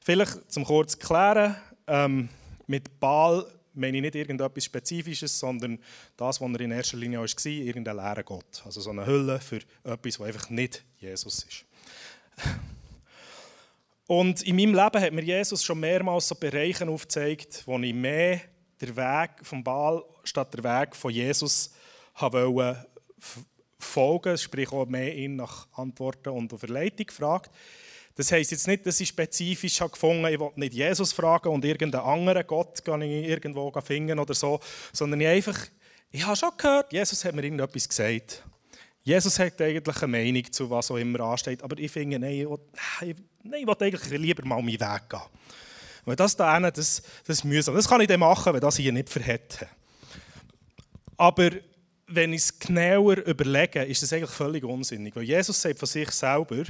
Vielleicht 0.00 0.50
zum 0.50 0.64
kurz 0.64 0.98
klären, 0.98 1.54
ähm, 1.86 2.28
mit 2.66 2.98
Baal 2.98 3.46
meine 3.74 3.98
ich 3.98 4.02
nicht 4.02 4.14
irgendetwas 4.14 4.64
Spezifisches, 4.64 5.38
sondern 5.38 5.78
das, 6.16 6.40
was 6.40 6.52
er 6.52 6.60
in 6.60 6.70
erster 6.70 6.96
Linie 6.96 7.20
war, 7.20 7.46
irgendein 7.46 7.96
leerer 7.96 8.22
Gott. 8.22 8.62
Also 8.64 8.80
so 8.80 8.90
eine 8.90 9.06
Hülle 9.06 9.40
für 9.40 9.60
etwas, 9.84 10.18
was 10.18 10.26
einfach 10.26 10.50
nicht 10.50 10.84
Jesus 10.98 11.44
ist. 11.44 11.67
Und 14.06 14.42
in 14.42 14.56
meinem 14.56 14.74
Leben 14.74 15.02
hat 15.02 15.12
mir 15.12 15.22
Jesus 15.22 15.62
schon 15.62 15.80
mehrmals 15.80 16.28
so 16.28 16.34
Bereiche 16.34 16.88
aufgezeigt, 16.88 17.62
wo 17.66 17.78
ich 17.78 17.94
mehr 17.94 18.40
der 18.80 18.96
Weg 18.96 19.30
vom 19.42 19.62
Baal 19.62 20.02
statt 20.24 20.54
der 20.54 20.64
Weg 20.64 20.96
von 20.96 21.10
Jesus 21.10 21.72
wollte 22.18 22.86
folgen, 23.78 24.36
sprich 24.38 24.72
auch 24.72 24.86
mehr 24.86 25.14
ihn 25.14 25.36
nach 25.36 25.68
Antworten 25.74 26.30
und 26.30 26.52
auf 26.52 26.60
Verleitung 26.60 27.06
gefragt. 27.06 27.50
Das 28.16 28.32
heisst 28.32 28.50
jetzt 28.50 28.66
nicht, 28.66 28.84
dass 28.84 28.98
ich 28.98 29.08
spezifisch 29.08 29.80
habe 29.80 29.92
gefunden 29.92 30.24
ich 30.26 30.40
will 30.40 30.50
nicht 30.56 30.74
Jesus 30.74 31.12
fragen 31.12 31.50
und 31.50 31.64
irgendeinen 31.64 32.04
anderen 32.04 32.44
Gott 32.46 32.84
kann 32.84 33.02
ich 33.02 33.28
irgendwo 33.28 33.70
finden 33.80 34.18
oder 34.18 34.34
so, 34.34 34.58
sondern 34.92 35.20
ich 35.20 35.28
einfach, 35.28 35.56
ich 36.10 36.26
habe 36.26 36.34
schon 36.34 36.50
gehört, 36.56 36.92
Jesus 36.92 37.24
hat 37.24 37.34
mir 37.34 37.44
irgendetwas 37.44 37.88
gesagt. 37.88 38.42
Jesus 39.08 39.38
hat 39.38 39.58
eigentlich 39.62 40.02
eine 40.02 40.12
Meinung 40.12 40.52
zu 40.52 40.68
was 40.68 40.90
auch 40.90 40.98
immer 40.98 41.20
ansteht, 41.20 41.62
aber 41.62 41.78
ich 41.78 41.90
finde, 41.90 42.18
nein, 42.18 42.40
ich 42.40 42.46
will, 42.46 42.58
nein, 43.42 43.62
ich 43.62 43.66
will 43.66 43.76
eigentlich 43.80 44.10
lieber 44.10 44.44
mal 44.44 44.60
meinen 44.60 44.78
Weg 44.78 45.08
gehen. 45.08 45.20
Weil 46.04 46.14
das 46.14 46.36
da 46.36 46.60
das, 46.70 47.02
das 47.26 47.38
ist 47.38 47.44
mühsam. 47.44 47.74
Das 47.74 47.88
kann 47.88 48.02
ich 48.02 48.06
dann 48.06 48.20
machen, 48.20 48.52
wenn 48.52 48.60
das 48.60 48.76
hier 48.76 48.92
nicht 48.92 49.08
verhätte. 49.08 49.66
Aber 51.16 51.50
wenn 52.06 52.34
ich 52.34 52.42
es 52.42 52.58
genauer 52.58 53.16
überlege, 53.26 53.82
ist 53.82 54.02
das 54.02 54.12
eigentlich 54.12 54.30
völlig 54.30 54.62
unsinnig. 54.62 55.16
Weil 55.16 55.22
Jesus 55.22 55.58
sagt 55.58 55.78
von 55.78 55.88
sich 55.88 56.10
selber, 56.10 56.64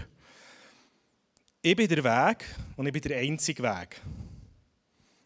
ich 1.60 1.74
bin 1.74 1.88
der 1.88 2.04
Weg 2.04 2.44
und 2.76 2.86
ich 2.86 2.92
bin 2.92 3.02
der 3.02 3.18
einzige 3.18 3.64
Weg. 3.64 4.00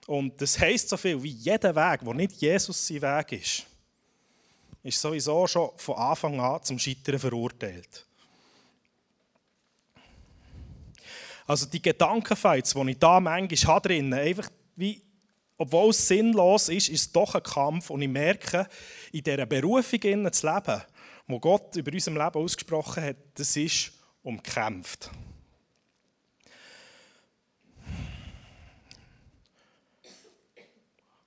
Und 0.07 0.41
das 0.41 0.59
heisst 0.59 0.89
so 0.89 0.97
viel 0.97 1.23
wie 1.23 1.29
jeder 1.29 1.77
Weg, 1.77 2.01
der 2.01 2.15
nicht 2.15 2.33
Jesus 2.41 2.87
sein 2.87 3.03
Weg 3.03 3.33
ist, 3.33 3.67
ist 4.83 5.01
sowieso 5.01 5.47
schon 5.47 5.71
von 5.77 5.97
Anfang 5.97 6.41
an 6.41 6.63
zum 6.63 6.79
Scheitern 6.79 7.19
verurteilt. 7.19 8.07
Also 11.47 11.67
die 11.67 11.83
Gedankenfights, 11.83 12.75
die 12.75 12.91
ich 12.91 12.99
da 12.99 13.21
manchmal 13.21 13.75
habe 13.75 13.95
einfach 13.95 14.49
wie, 14.77 15.03
obwohl 15.59 15.91
es 15.91 16.09
sinnlos 16.09 16.69
ist, 16.69 16.89
ist 16.89 17.01
es 17.01 17.13
doch 17.13 17.35
ein 17.35 17.43
Kampf 17.43 17.91
und 17.91 18.03
ich 18.03 18.09
merke, 18.09 18.67
in 19.13 19.23
dieser 19.23 19.47
Berufung 19.47 20.01
zu 20.33 20.47
leben, 20.47 20.83
wo 21.27 21.39
Gott 21.39 21.77
über 21.77 21.93
unser 21.93 22.11
Leben 22.13 22.43
ausgesprochen 22.43 23.03
hat, 23.03 23.17
das 23.35 23.57
ist 23.57 23.93
umkämpft. 24.23 25.11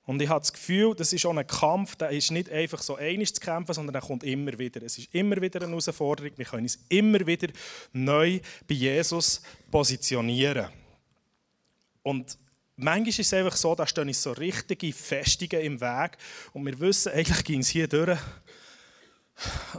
Und 0.06 0.22
ich 0.22 0.30
habe 0.30 0.40
das 0.40 0.54
Gefühl, 0.54 0.94
das 0.96 1.14
ist 1.14 1.26
auch 1.26 1.36
ein 1.36 1.48
Kampf, 1.48 1.96
der 1.96 2.12
ist 2.12 2.30
nicht 2.32 2.50
einfach 2.52 2.82
so 2.82 2.96
einig 2.96 3.34
zu 3.34 3.42
kämpfen, 3.42 3.74
sondern 3.74 3.94
der 3.94 4.04
kommt 4.04 4.24
immer 4.24 4.58
wieder. 4.58 4.84
Es 4.84 4.98
ist 5.00 5.14
immer 5.16 5.42
wieder 5.42 5.62
eine 5.62 5.70
Herausforderung. 5.70 6.32
Wir 6.36 6.46
können 6.46 6.64
uns 6.64 6.78
immer 6.90 7.26
wieder 7.26 7.48
neu 7.92 8.40
bei 8.68 8.76
Jesus 8.76 9.42
positionieren. 9.72 10.68
Und 12.04 12.38
manchmal 12.76 13.10
ist 13.10 13.20
es 13.20 13.34
einfach 13.34 13.56
so, 13.56 13.74
da 13.74 13.88
stehen 13.88 14.14
so 14.14 14.32
richtige 14.34 14.94
Festungen 14.94 15.64
im 15.64 15.82
Weg 15.82 16.18
und 16.54 16.66
wir 16.66 16.80
wissen, 16.80 17.12
eigentlich 17.12 17.44
ging 17.44 17.62
es 17.62 17.70
hier 17.70 17.88
durch. 17.88 18.20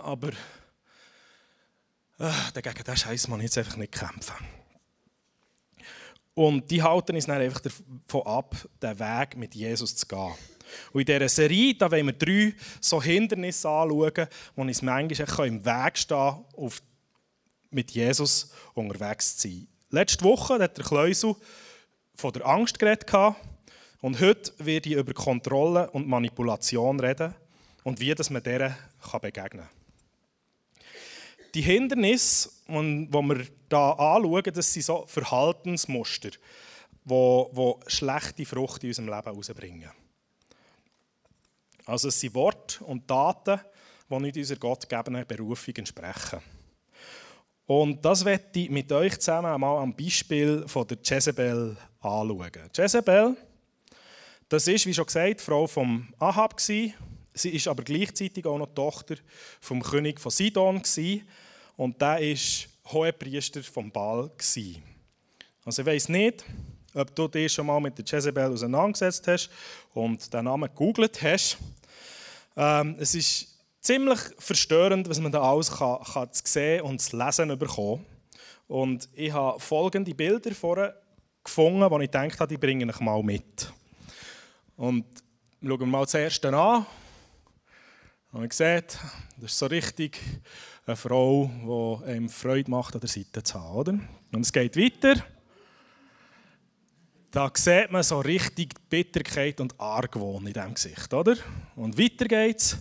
Aber 0.02 0.30
äh, 2.18 2.33
dagegen 2.52 2.83
diesen 2.83 2.97
Scheiß 2.97 3.28
man 3.28 3.40
jetzt 3.40 3.59
einfach 3.59 3.76
nicht 3.76 3.92
kämpfen. 3.92 4.35
Und 6.36 6.70
die 6.70 6.82
halten 6.82 7.16
uns 7.16 7.24
dann 7.24 7.40
einfach 7.40 7.62
davon 7.62 8.26
ab, 8.26 8.54
den 8.82 8.98
Weg 8.98 9.36
mit 9.38 9.54
Jesus 9.54 9.96
zu 9.96 10.06
gehen. 10.06 10.34
Und 10.92 11.00
in 11.00 11.06
dieser 11.06 11.30
Serie 11.30 11.74
da 11.74 11.90
wollen 11.90 12.04
wir 12.04 12.12
drei 12.12 12.54
so 12.78 13.02
Hindernisse 13.02 13.66
anschauen, 13.66 14.12
die 14.54 14.60
uns 14.60 14.82
manchmal 14.82 15.48
im 15.48 15.64
Weg 15.64 15.96
stehen, 15.96 16.44
auf 16.56 16.82
mit 17.70 17.90
Jesus 17.90 18.52
unterwegs 18.74 19.38
zu 19.38 19.48
sein. 19.48 19.66
Letzte 19.88 20.24
Woche 20.24 20.58
hat 20.58 20.76
der 20.76 20.84
Kleusel 20.84 21.36
von 22.14 22.32
der 22.34 22.46
Angst 22.46 22.78
geredet 22.78 23.10
und 24.02 24.20
heute 24.20 24.52
werde 24.58 24.90
ich 24.90 24.96
über 24.96 25.14
Kontrolle 25.14 25.90
und 25.90 26.06
Manipulation 26.06 27.00
reden 27.00 27.34
und 27.82 27.98
wie 27.98 28.14
das 28.14 28.28
man 28.28 28.42
deren 28.42 28.74
begegnen 29.22 29.62
kann. 29.62 29.75
Die 31.54 31.62
Hindernisse, 31.62 32.50
die 32.68 32.72
wir 32.72 33.46
hier 33.70 33.78
anschauen, 33.78 34.52
das 34.54 34.72
sind 34.72 34.84
so 34.84 35.04
Verhaltensmuster, 35.06 36.30
die, 37.04 37.74
schlechte 37.86 38.44
Frucht 38.44 38.84
in 38.84 38.90
unserem 38.90 39.08
Leben 39.08 39.24
herausbringen. 39.24 39.90
Also 41.86 42.08
es 42.08 42.20
sind 42.20 42.34
Worte 42.34 42.84
und 42.84 43.06
Taten, 43.06 43.60
die 44.10 44.18
nicht 44.18 44.36
unserer 44.36 44.58
gottgegebenen 44.58 45.26
Berufung 45.26 45.74
entsprechen. 45.76 46.40
Und 47.66 48.04
das 48.04 48.24
werde 48.24 48.44
ich 48.60 48.70
mit 48.70 48.90
euch 48.92 49.18
zusammen 49.18 49.52
einmal 49.52 49.82
am 49.82 49.94
Beispiel 49.94 50.64
von 50.68 50.86
der 50.86 50.98
Jezebel 51.02 51.76
anschauen. 52.00 52.70
Jezebel, 52.74 53.36
das 54.48 54.68
ist, 54.68 54.86
wie 54.86 54.94
schon 54.94 55.06
gesagt, 55.06 55.40
die 55.40 55.44
Frau 55.44 55.66
vom 55.66 56.12
Ahab. 56.18 56.60
Sie 57.36 57.50
ist 57.50 57.68
aber 57.68 57.82
gleichzeitig 57.82 58.46
auch 58.46 58.56
noch 58.56 58.74
Tochter 58.74 59.16
vom 59.60 59.82
König 59.82 60.18
von 60.20 60.32
Sidon. 60.32 60.82
Und 61.76 62.00
der 62.00 62.18
war 62.18 62.92
Hohepriester 62.92 63.62
vom 63.62 63.92
Baal. 63.92 64.30
Also 65.64 65.82
ich 65.82 65.86
weiß 65.86 66.08
nicht, 66.08 66.44
ob 66.94 67.14
du 67.14 67.28
dich 67.28 67.52
schon 67.52 67.66
mal 67.66 67.78
mit 67.78 67.98
der 67.98 68.06
Jezebel 68.06 68.44
auseinandergesetzt 68.44 69.28
hast 69.28 69.50
und 69.92 70.32
den 70.32 70.44
Namen 70.44 70.70
gegoogelt 70.70 71.20
hast. 71.22 71.58
Ähm, 72.56 72.96
es 72.98 73.14
ist 73.14 73.48
ziemlich 73.82 74.18
verstörend, 74.38 75.06
was 75.08 75.20
man 75.20 75.30
da 75.30 75.42
alles 75.42 75.70
kann, 75.70 76.02
kann 76.02 76.30
sehen 76.32 76.82
und 76.82 77.02
zu 77.02 77.18
lesen 77.18 77.58
bekommen. 77.58 78.06
Und 78.66 79.10
ich 79.12 79.30
habe 79.30 79.60
folgende 79.60 80.14
Bilder 80.14 80.54
vorher 80.54 80.98
gefunden, 81.44 81.86
die 81.86 82.04
ich 82.04 82.10
gedacht 82.10 82.40
habe, 82.40 82.48
die 82.48 82.58
bringe 82.58 82.90
ich 82.90 83.00
mal 83.00 83.22
mit. 83.22 83.70
Und 84.76 85.04
schauen 85.62 85.80
wir 85.80 85.86
mal 85.86 86.04
das 86.04 86.14
erste 86.14 86.48
an. 86.56 86.86
Und 88.33 88.40
man 88.40 88.50
sieht, 88.50 88.99
das 89.37 89.52
ist 89.52 89.59
so 89.59 89.66
richtig 89.66 90.21
eine 90.87 90.97
Frau, 90.97 91.50
die 92.04 92.11
einem 92.11 92.28
Freude 92.28 92.71
macht, 92.71 92.95
an 92.95 93.00
der 93.00 93.09
Seite 93.09 93.42
zu 93.42 93.61
haben. 93.61 93.76
Oder? 93.76 93.92
Und 94.33 94.40
es 94.42 94.52
geht 94.52 94.76
weiter. 94.76 95.23
Da 97.30 97.50
sieht 97.54 97.90
man 97.90 98.02
so 98.02 98.21
richtig 98.21 98.75
Bitterkeit 98.88 99.61
und 99.61 99.78
Argwohn 99.80 100.47
in 100.47 100.52
diesem 100.52 100.75
Gesicht. 100.75 101.12
Oder? 101.12 101.37
Und 101.75 101.99
weiter 101.99 102.26
geht's. 102.26 102.78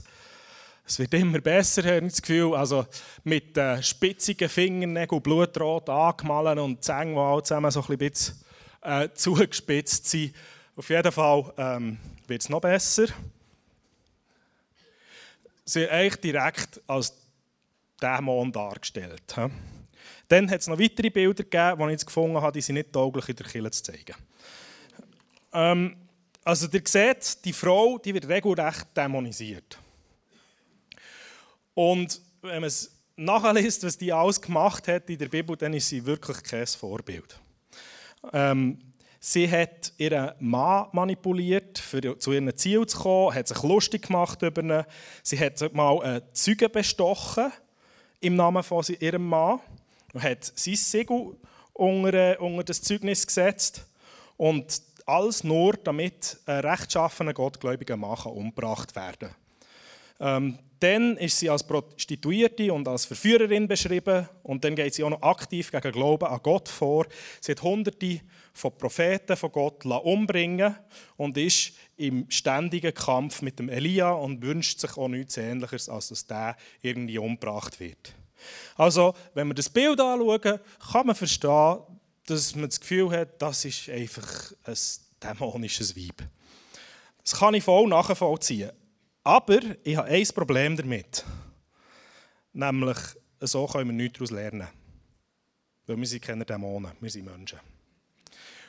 Es 0.88 1.00
wird 1.00 1.16
immer 1.16 1.42
besser, 1.42 1.82
habe 1.84 2.06
ich 2.06 2.14
das 2.14 2.22
Gefühl. 2.22 2.56
Also 2.56 2.86
mit 3.24 3.58
äh, 3.58 3.82
spitzigen 3.82 4.48
Fingernägeln, 4.48 5.22
blutrot 5.22 5.90
angemalt 5.90 6.60
und 6.60 6.76
die 6.76 6.82
Zähne, 6.82 7.14
die 7.14 7.18
alle 7.18 7.44
zusammen 7.44 7.72
so 7.72 7.84
ein 7.88 7.98
bisschen 7.98 8.36
äh, 8.82 9.10
zugespitzt 9.16 10.08
sind. 10.08 10.34
Auf 10.76 10.90
jeden 10.90 11.12
Fall 11.12 11.54
ähm, 11.58 11.98
wird 12.28 12.42
es 12.42 12.50
noch 12.50 12.62
besser. 12.62 13.08
Sie 15.66 15.80
sind 15.80 15.90
eigentlich 15.90 16.22
direkt 16.22 16.82
als 16.88 17.14
Dämon 18.02 18.52
dargestellt. 18.52 19.24
Dann 20.28 20.50
hat 20.50 20.62
es 20.62 20.68
noch 20.68 20.80
weitere 20.80 21.10
Bilder 21.10 21.44
gegeben, 21.44 21.88
die 21.88 21.96
ich 21.96 22.06
gefunden 22.06 22.40
habe, 22.40 22.52
die 22.52 22.62
sind 22.62 22.76
nicht 22.76 22.94
tauglich 22.94 23.30
in 23.30 23.36
der 23.36 23.46
Kille 23.48 23.72
zu 23.72 23.84
zeigen. 23.84 24.16
Ähm, 25.54 25.98
also 26.44 26.68
ihr 26.72 26.82
seht, 26.86 27.44
die 27.44 27.54
Frau 27.54 27.98
die 27.98 28.14
wird 28.14 28.28
regelrecht 28.28 28.88
dämonisiert. 28.96 29.80
Und 31.74 32.22
wenn 32.42 32.62
man 32.62 32.68
es 32.68 32.92
nachliest, 33.16 33.84
was 33.84 33.98
die 33.98 34.14
alles 34.14 34.40
gemacht 34.40 34.88
hat 34.88 35.10
in 35.10 35.18
der 35.18 35.30
Bibel, 35.30 35.56
dann 35.58 35.74
ist 35.74 35.90
sie 35.90 36.06
wirklich 36.06 36.44
kein 36.44 36.68
Vorbild. 36.68 37.40
Ähm, 38.34 38.85
sie 39.26 39.50
hat 39.50 39.92
ihren 39.98 40.34
Mann 40.40 40.88
manipuliert, 40.92 41.80
für 41.80 42.18
zu 42.20 42.32
ihrem 42.32 42.56
Ziel 42.56 42.86
zu 42.86 43.00
kommen, 43.00 43.34
hat 43.34 43.48
sich 43.48 43.62
lustig 43.64 44.04
gemacht 44.08 44.42
über 44.44 44.62
ihn. 44.62 44.84
Sie 45.24 45.40
hat 45.40 45.74
mal 45.74 46.00
einen 46.04 46.22
Zeugen 46.34 46.72
bestochen 46.72 47.52
im 48.20 48.36
Namen 48.36 48.62
von 48.62 48.86
ihrem 49.00 49.28
Mann 49.28 49.60
und 50.14 50.22
hat 50.22 50.44
sein 50.44 50.76
Siegel 50.76 51.36
unter, 51.74 52.40
unter 52.40 52.64
das 52.64 52.84
Zeugnis 52.84 53.26
gesetzt. 53.26 53.88
Und 54.38 54.82
alles 55.08 55.44
nur, 55.44 55.74
damit 55.74 56.38
ein 56.46 56.60
rechtschaffener, 56.60 57.34
gottgläubiger 57.34 57.98
Mann 57.98 58.18
umgebracht 58.26 58.96
werden 58.96 59.30
kann. 59.30 59.45
Ähm, 60.20 60.60
dann 60.80 61.18
ist 61.18 61.40
sie 61.40 61.50
als 61.50 61.66
Prostituierte 61.66 62.72
und 62.72 62.88
als 62.88 63.06
Verführerin 63.06 63.68
beschrieben 63.68 64.28
und 64.44 64.64
dann 64.64 64.76
geht 64.76 64.94
sie 64.94 65.04
auch 65.04 65.10
noch 65.10 65.22
aktiv 65.22 65.72
gegen 65.72 65.92
Glauben 65.92 66.26
an 66.26 66.40
Gott 66.44 66.70
vor. 66.70 67.08
Sie 67.42 67.54
hat 67.54 67.64
Hunderte 67.64 68.22
von 68.54 68.78
Propheten 68.78 69.38
von 69.38 69.52
Gott 69.52 69.86
umbringen 69.86 70.76
und 71.18 71.38
ist 71.38 71.74
im 71.98 72.30
ständigen 72.30 72.94
Kampf 72.94 73.42
mit 73.42 73.58
dem 73.58 73.70
Elia 73.70 74.12
und 74.12 74.42
wünscht 74.42 74.80
sich 74.80 74.98
auch 74.98 75.08
nichts 75.08 75.38
Ähnliches, 75.38 75.90
als 75.90 76.10
dass 76.10 76.28
der 76.28 76.56
irgendwie 76.82 77.18
umgebracht 77.18 77.80
wird. 77.80 78.14
Also, 78.76 79.14
wenn 79.34 79.48
wir 79.48 79.56
das 79.56 79.70
Bild 79.70 80.00
anschauen, 80.00 80.60
kann 80.92 81.08
man 81.08 81.16
verstehen, 81.16 81.78
dass 82.26 82.56
man 82.56 82.70
das 82.70 82.80
Gefühl 82.80 83.12
hat, 83.12 83.42
das 83.42 83.66
ist 83.66 83.90
einfach 83.90 84.52
ein 84.64 84.78
dämonisches 85.24 85.96
Weib. 85.96 86.24
Das 87.24 87.40
kann 87.40 87.54
ich 87.54 87.64
voll 87.64 87.88
nachvollziehen. 87.88 88.72
Aber 89.26 89.60
ich 89.84 89.98
habe 89.98 90.08
ein 90.08 90.28
Problem 90.36 90.78
damit. 90.78 91.26
Nämlich, 92.54 92.98
so 93.40 93.66
können 93.66 93.90
wir 93.90 93.94
nichts 93.94 94.20
daraus 94.20 94.30
lernen. 94.30 94.68
Weil 95.88 95.98
wir 95.98 96.06
sind 96.06 96.22
keine 96.22 96.46
Dämonen, 96.46 96.92
wir 97.00 97.10
sind 97.10 97.26
Menschen. 97.26 97.60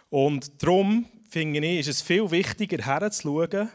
Und 0.09 0.63
darum 0.63 1.07
finde 1.29 1.59
ich, 1.59 1.81
ist 1.81 1.89
es 1.89 2.03
viel 2.03 2.31
wichtiger, 2.31 2.83
herzuschauen 2.83 3.69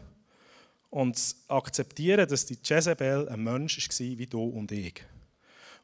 und 0.90 1.20
zu 1.20 1.36
akzeptieren, 1.50 2.28
dass 2.28 2.48
die 2.48 2.58
Jezebel 2.64 3.30
ein 3.30 3.44
Mensch 3.44 3.78
war 3.78 4.18
wie 4.18 4.26
du 4.26 4.44
und 4.44 4.72
ich. 4.72 5.04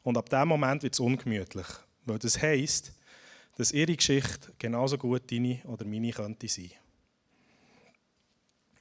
Und 0.02 0.18
ab 0.18 0.28
dem 0.28 0.48
Moment 0.48 0.82
wird 0.82 0.94
es 0.94 1.00
ungemütlich. 1.00 1.66
Weil 2.06 2.18
das 2.18 2.42
heisst, 2.42 2.92
dass 3.56 3.70
ihre 3.70 3.94
Geschichte 3.94 4.52
genauso 4.58 4.98
gut 4.98 5.30
deine 5.30 5.62
oder 5.64 5.84
meine 5.84 6.10
könnte 6.10 6.48
sein. 6.48 6.72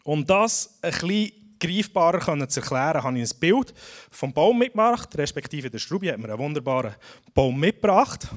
Um 0.04 0.26
das 0.26 0.80
ein 0.82 0.92
bisschen 0.92 1.47
greifbarer 1.60 2.20
können 2.20 2.50
zu 2.50 2.60
erklären, 2.60 3.04
habe 3.04 3.20
ich 3.20 3.32
ein 3.32 3.40
Bild 3.40 3.74
vom 4.12 4.34
Baum 4.34 4.60
mitgebracht, 4.60 5.18
respektive 5.18 5.70
der 5.70 5.80
Strubi 5.80 6.08
hat 6.08 6.18
mir 6.18 6.30
einen 6.30 6.40
wunderbaren 6.40 6.96
Baum 7.34 7.60
mitgebracht. 7.60 8.28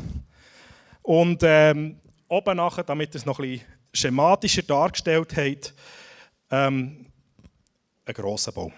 Und 1.02 1.42
ähm, 1.42 2.00
oben 2.28 2.56
nachher, 2.56 2.84
damit 2.84 3.14
es 3.14 3.26
noch 3.26 3.38
ein 3.38 3.50
bisschen 3.50 3.66
schematischer 3.92 4.62
dargestellt 4.62 5.36
hat, 5.36 5.74
ähm, 6.50 7.06
ein 8.04 8.14
grosser 8.14 8.52
Baum. 8.52 8.72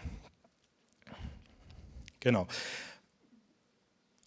Genau. 2.20 2.46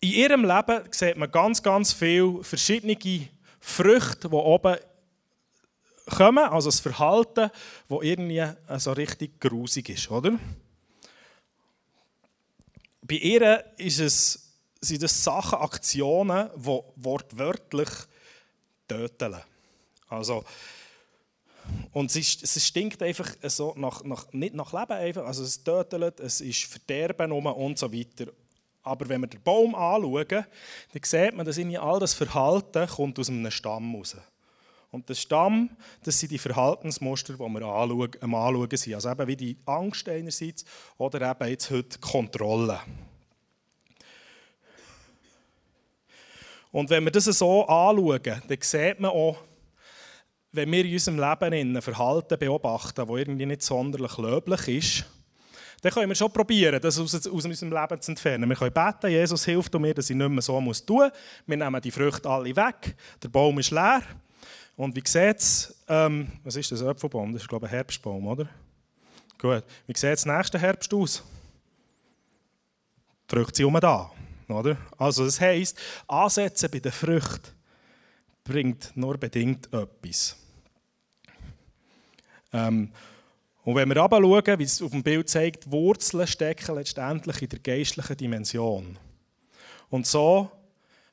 In 0.01 0.11
ihrem 0.11 0.45
Leben 0.45 0.83
sieht 0.91 1.17
man 1.17 1.31
ganz, 1.31 1.63
ganz 1.63 1.93
viele 1.93 2.43
verschiedene 2.43 2.97
Früchte, 3.59 4.29
die 4.29 4.35
oben 4.35 4.77
kommen, 6.05 6.43
also 6.43 6.69
das 6.69 6.79
Verhalten, 6.79 7.49
das 7.89 7.99
irgendwie 8.01 8.43
so 8.77 8.91
richtig 8.93 9.39
grusig 9.39 9.89
ist, 9.89 10.09
oder? 10.11 10.37
Bei 13.01 13.15
ihr 13.15 13.65
ist 13.77 13.99
es, 13.99 14.53
sind 14.81 15.03
das 15.03 15.23
Sachen, 15.23 15.59
Aktionen, 15.59 16.49
die 16.55 16.79
wortwörtlich 16.95 17.89
töten. 18.87 19.35
Also, 20.07 20.43
und 21.91 22.11
es, 22.11 22.15
ist, 22.15 22.43
es 22.43 22.67
stinkt 22.67 23.01
einfach 23.01 23.31
so 23.43 23.73
nach, 23.75 24.03
nach, 24.03 24.31
nicht 24.31 24.53
nach 24.53 24.73
Leben, 24.73 24.91
einfach. 24.91 25.25
also 25.25 25.43
es 25.43 25.63
tötet, 25.63 26.19
es 26.19 26.41
ist 26.41 26.65
Verderben 26.65 27.31
und 27.31 27.79
so 27.79 27.91
weiter. 27.91 28.31
Aber 28.83 29.09
wenn 29.09 29.21
wir 29.21 29.27
den 29.27 29.41
Baum 29.41 29.73
anschauen, 29.73 30.27
dann 30.27 30.45
sieht 31.03 31.35
man, 31.35 31.45
dass 31.45 31.57
all 31.57 31.99
das 31.99 32.13
Verhalten 32.13 32.87
kommt 32.87 33.17
aus 33.17 33.29
einem 33.29 33.49
Stamm 33.49 33.91
heraus. 33.91 34.15
Und 34.91 35.09
der 35.09 35.15
Stamm, 35.15 35.69
das 36.03 36.19
sind 36.19 36.31
die 36.31 36.37
Verhaltensmuster, 36.37 37.33
die 37.33 37.39
wir 37.39 37.61
am 38.21 38.35
Anschauen 38.35 38.69
sind. 38.71 38.93
Also 38.93 39.09
eben 39.09 39.27
wie 39.27 39.35
die 39.35 39.57
Angst 39.65 40.07
einerseits 40.07 40.65
oder 40.97 41.29
eben 41.29 41.49
jetzt 41.49 41.69
heute 41.69 41.99
Kontrolle. 41.99 42.79
Und 46.71 46.89
wenn 46.89 47.05
wir 47.05 47.11
das 47.11 47.25
so 47.25 47.65
anschauen, 47.67 48.21
dann 48.23 48.57
sieht 48.59 48.99
man 48.99 49.11
auch, 49.11 49.37
wenn 50.51 50.71
wir 50.71 50.85
in 50.85 50.93
unserem 50.93 51.19
Leben 51.19 51.75
ein 51.75 51.81
Verhalten 51.81 52.37
beobachten, 52.37 53.07
das 53.07 53.17
irgendwie 53.17 53.45
nicht 53.45 53.61
sonderlich 53.61 54.17
löblich 54.17 54.67
ist, 54.67 55.05
dann 55.81 55.93
können 55.93 56.09
wir 56.09 56.15
schon 56.15 56.31
probieren, 56.31 56.81
das 56.81 56.97
aus, 56.97 57.13
aus 57.13 57.27
unserem 57.27 57.71
Leben 57.71 58.01
zu 58.01 58.11
entfernen. 58.11 58.49
Wir 58.49 58.55
können 58.55 58.73
beten, 58.73 59.11
Jesus 59.11 59.45
hilft 59.45 59.73
mir, 59.75 59.93
dass 59.93 60.09
ich 60.09 60.15
nicht 60.15 60.29
mehr 60.29 60.41
so 60.41 60.53
tun 60.53 60.63
muss. 60.63 60.83
Wir 61.45 61.57
nehmen 61.57 61.81
die 61.81 61.91
Früchte 61.91 62.29
alle 62.29 62.55
weg, 62.55 62.95
der 63.21 63.29
Baum 63.29 63.59
ist 63.59 63.71
leer. 63.71 64.01
Und 64.75 64.95
wie 64.95 65.03
sieht 65.05 65.37
es, 65.37 65.75
ähm, 65.87 66.31
was 66.43 66.55
ist 66.55 66.71
das, 66.71 66.83
Apfelbaum? 66.83 67.31
Das 67.31 67.43
ist, 67.43 67.47
glaube 67.47 67.65
ich, 67.65 67.71
ein 67.71 67.77
Herbstbaum, 67.77 68.27
oder? 68.27 68.49
Gut. 69.37 69.63
Wie 69.87 69.93
sieht 69.95 70.09
es 70.17 70.25
nächsten 70.25 70.59
Herbst 70.59 70.93
aus? 70.93 71.23
Die 73.29 73.35
Früchte 73.35 73.57
sind 73.57 73.65
um 73.65 73.79
da, 73.79 74.11
oder? 74.49 74.77
Also 74.97 75.25
das 75.25 75.39
heisst, 75.39 75.79
Ansetzen 76.07 76.69
bei 76.69 76.79
den 76.79 76.91
Früchten 76.91 77.51
bringt 78.43 78.95
nur 78.95 79.17
bedingt 79.17 79.71
etwas. 79.73 80.37
Ähm, 82.53 82.91
und 83.63 83.75
wenn 83.75 83.89
wir 83.89 83.97
aber 83.97 84.21
schauen, 84.21 84.59
wie 84.59 84.63
es 84.63 84.81
auf 84.81 84.91
dem 84.91 85.01
Bild 85.01 85.27
zeigt, 85.27 85.71
Wurzeln 85.71 86.27
stecken 86.27 86.75
letztendlich 86.75 87.41
in 87.41 87.49
der 87.49 87.59
geistlichen 87.59 88.17
Dimension. 88.17 88.99
Und 89.89 90.05
so 90.05 90.51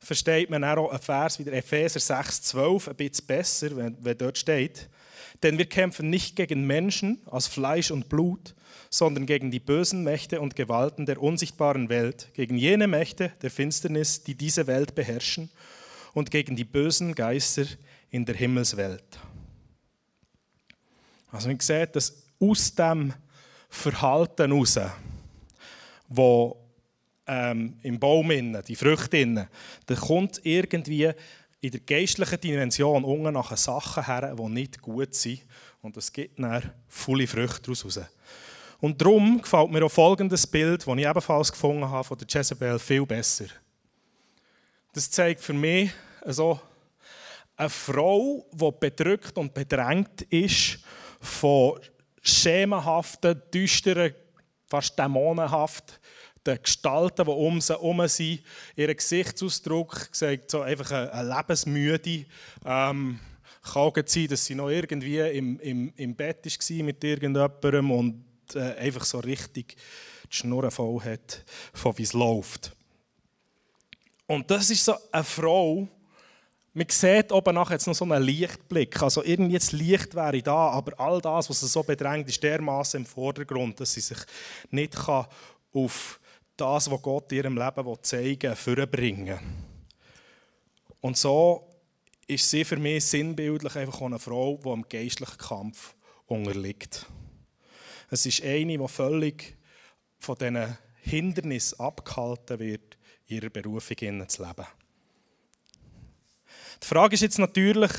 versteht 0.02 0.50
man 0.50 0.64
auch 0.64 0.90
einen 0.90 1.00
Vers 1.00 1.38
wie 1.38 1.44
der 1.44 1.54
Epheser 1.54 2.00
6,12 2.00 2.90
ein 2.90 2.96
bisschen 2.96 3.26
besser, 3.26 3.76
wenn, 3.76 3.96
wenn 4.00 4.18
dort 4.18 4.36
steht. 4.36 4.88
Denn 5.42 5.58
wir 5.58 5.66
kämpfen 5.66 6.10
nicht 6.10 6.36
gegen 6.36 6.66
Menschen 6.66 7.20
aus 7.26 7.46
Fleisch 7.46 7.90
und 7.90 8.08
Blut, 8.08 8.54
sondern 8.90 9.26
gegen 9.26 9.50
die 9.50 9.60
bösen 9.60 10.02
Mächte 10.02 10.40
und 10.40 10.56
Gewalten 10.56 11.06
der 11.06 11.22
unsichtbaren 11.22 11.88
Welt, 11.88 12.28
gegen 12.34 12.58
jene 12.58 12.88
Mächte 12.88 13.32
der 13.40 13.50
Finsternis, 13.50 14.22
die 14.22 14.34
diese 14.34 14.66
Welt 14.66 14.94
beherrschen, 14.94 15.50
und 16.14 16.30
gegen 16.30 16.56
die 16.56 16.64
bösen 16.64 17.14
Geister 17.14 17.64
in 18.10 18.26
der 18.26 18.34
Himmelswelt. 18.34 19.18
Also 21.30 21.48
man 21.48 21.58
sieht, 21.58 21.96
dass 21.96 22.22
aus 22.38 22.74
dem 22.74 23.14
Verhalten 23.70 24.52
heraus, 24.52 24.78
ähm, 27.26 27.76
im 27.82 27.98
Baum 27.98 28.30
innen, 28.30 28.62
die 28.66 28.76
Früchte 28.76 29.18
innen, 29.18 29.48
da 29.86 29.94
kommt 29.94 30.40
irgendwie 30.44 31.12
in 31.60 31.70
der 31.70 31.80
geistlichen 31.80 32.40
Dimension 32.40 33.04
unten 33.04 33.34
nachher 33.34 33.56
Sachen 33.56 34.04
her, 34.04 34.34
die 34.36 34.48
nicht 34.48 34.82
gut 34.82 35.14
sind. 35.14 35.44
Und 35.80 35.96
es 35.96 36.12
gibt 36.12 36.38
dann 36.38 36.72
volle 36.88 37.26
Früchte 37.26 37.62
daraus 37.62 37.84
raus. 37.84 38.00
Und 38.80 39.00
darum 39.00 39.40
gefällt 39.40 39.70
mir 39.70 39.84
auch 39.84 39.92
folgendes 39.92 40.44
Bild, 40.44 40.84
das 40.84 40.96
ich 40.96 41.06
ebenfalls 41.06 41.52
gefunden 41.52 41.88
habe 41.88 42.02
von 42.02 42.18
der 42.18 42.26
Jezebel, 42.28 42.78
viel 42.80 43.06
besser. 43.06 43.46
Das 44.92 45.08
zeigt 45.08 45.40
für 45.40 45.52
mich 45.52 45.92
also 46.20 46.60
eine 47.56 47.70
Frau, 47.70 48.44
die 48.52 48.70
bedrückt 48.80 49.38
und 49.38 49.54
bedrängt 49.54 50.22
ist 50.22 50.80
von 51.20 51.78
schemenhaften, 52.20 53.40
düsteren, 53.54 54.14
fast 54.66 54.98
dämonenhaften 56.44 56.62
Gestalten, 56.62 57.24
die 57.24 57.30
um 57.30 57.60
sie 57.60 57.72
herum 57.72 58.06
sind. 58.08 58.42
Ihr 58.76 58.94
Gesichtsausdruck 58.94 60.08
sagt 60.12 60.50
so 60.50 60.60
einfach 60.60 60.90
eine, 60.90 61.36
Lebensmüde. 61.36 62.26
Ähm, 62.64 63.20
kann 63.62 63.92
sein, 64.06 64.26
dass 64.28 64.44
sie 64.44 64.54
noch 64.54 64.70
irgendwie 64.70 65.18
im, 65.18 65.60
im, 65.60 65.92
im 65.96 66.14
Bett 66.16 66.44
war 66.44 66.84
mit 66.84 67.04
irgendjemandem 67.04 67.90
und 67.90 68.24
äh, 68.54 68.74
einfach 68.76 69.04
so 69.04 69.20
richtig 69.20 69.76
die 70.30 70.36
Schnur 70.36 70.70
voll 70.70 71.00
hat, 71.02 71.44
von 71.72 71.96
wie 71.96 72.02
es 72.02 72.12
läuft. 72.12 72.72
Und 74.26 74.50
das 74.50 74.70
ist 74.70 74.84
so 74.84 74.94
eine 75.12 75.24
Frau, 75.24 75.86
man 76.74 76.86
sieht 76.88 77.30
oben 77.30 77.54
nachher 77.54 77.74
jetzt 77.74 77.86
noch 77.86 77.94
so 77.94 78.04
einen 78.04 78.22
Lichtblick. 78.22 79.00
Also 79.02 79.22
irgendwie 79.22 79.58
das 79.58 79.72
Licht 79.72 80.14
wäre 80.14 80.40
da, 80.42 80.70
aber 80.70 80.98
all 80.98 81.20
das, 81.20 81.50
was 81.50 81.60
sie 81.60 81.68
so 81.68 81.82
bedrängt, 81.82 82.28
ist 82.28 82.42
dermaßen 82.42 83.00
im 83.00 83.06
Vordergrund, 83.06 83.78
dass 83.78 83.92
sie 83.92 84.00
sich 84.00 84.18
nicht 84.70 84.94
kann 84.94 85.26
auf 85.74 86.18
das, 86.56 86.90
was 86.90 87.02
Gott 87.02 87.32
in 87.32 87.38
ihrem 87.38 87.56
Leben 87.56 88.02
zeigen 88.02 88.50
will, 88.50 88.56
vorbringen 88.56 89.38
Und 91.00 91.16
so 91.16 91.68
ist 92.26 92.48
sie 92.48 92.64
für 92.64 92.76
mich 92.76 93.04
sinnbildlich 93.04 93.76
einfach 93.76 94.00
eine 94.02 94.18
Frau, 94.18 94.58
die 94.64 94.68
im 94.68 94.88
geistlichen 94.88 95.38
Kampf 95.38 95.94
unterliegt. 96.26 97.06
Es 98.10 98.26
ist 98.26 98.42
eine, 98.42 98.78
die 98.78 98.88
völlig 98.88 99.56
von 100.18 100.36
diesen 100.36 100.78
Hindernissen 101.02 101.80
abgehalten 101.80 102.58
wird, 102.58 102.96
ihrer 103.26 103.50
Berufung 103.50 104.28
zu 104.28 104.42
leben. 104.42 104.66
Die 106.82 106.86
Frage 106.86 107.14
ist 107.14 107.22
jetzt 107.22 107.38
natürlich, 107.38 107.92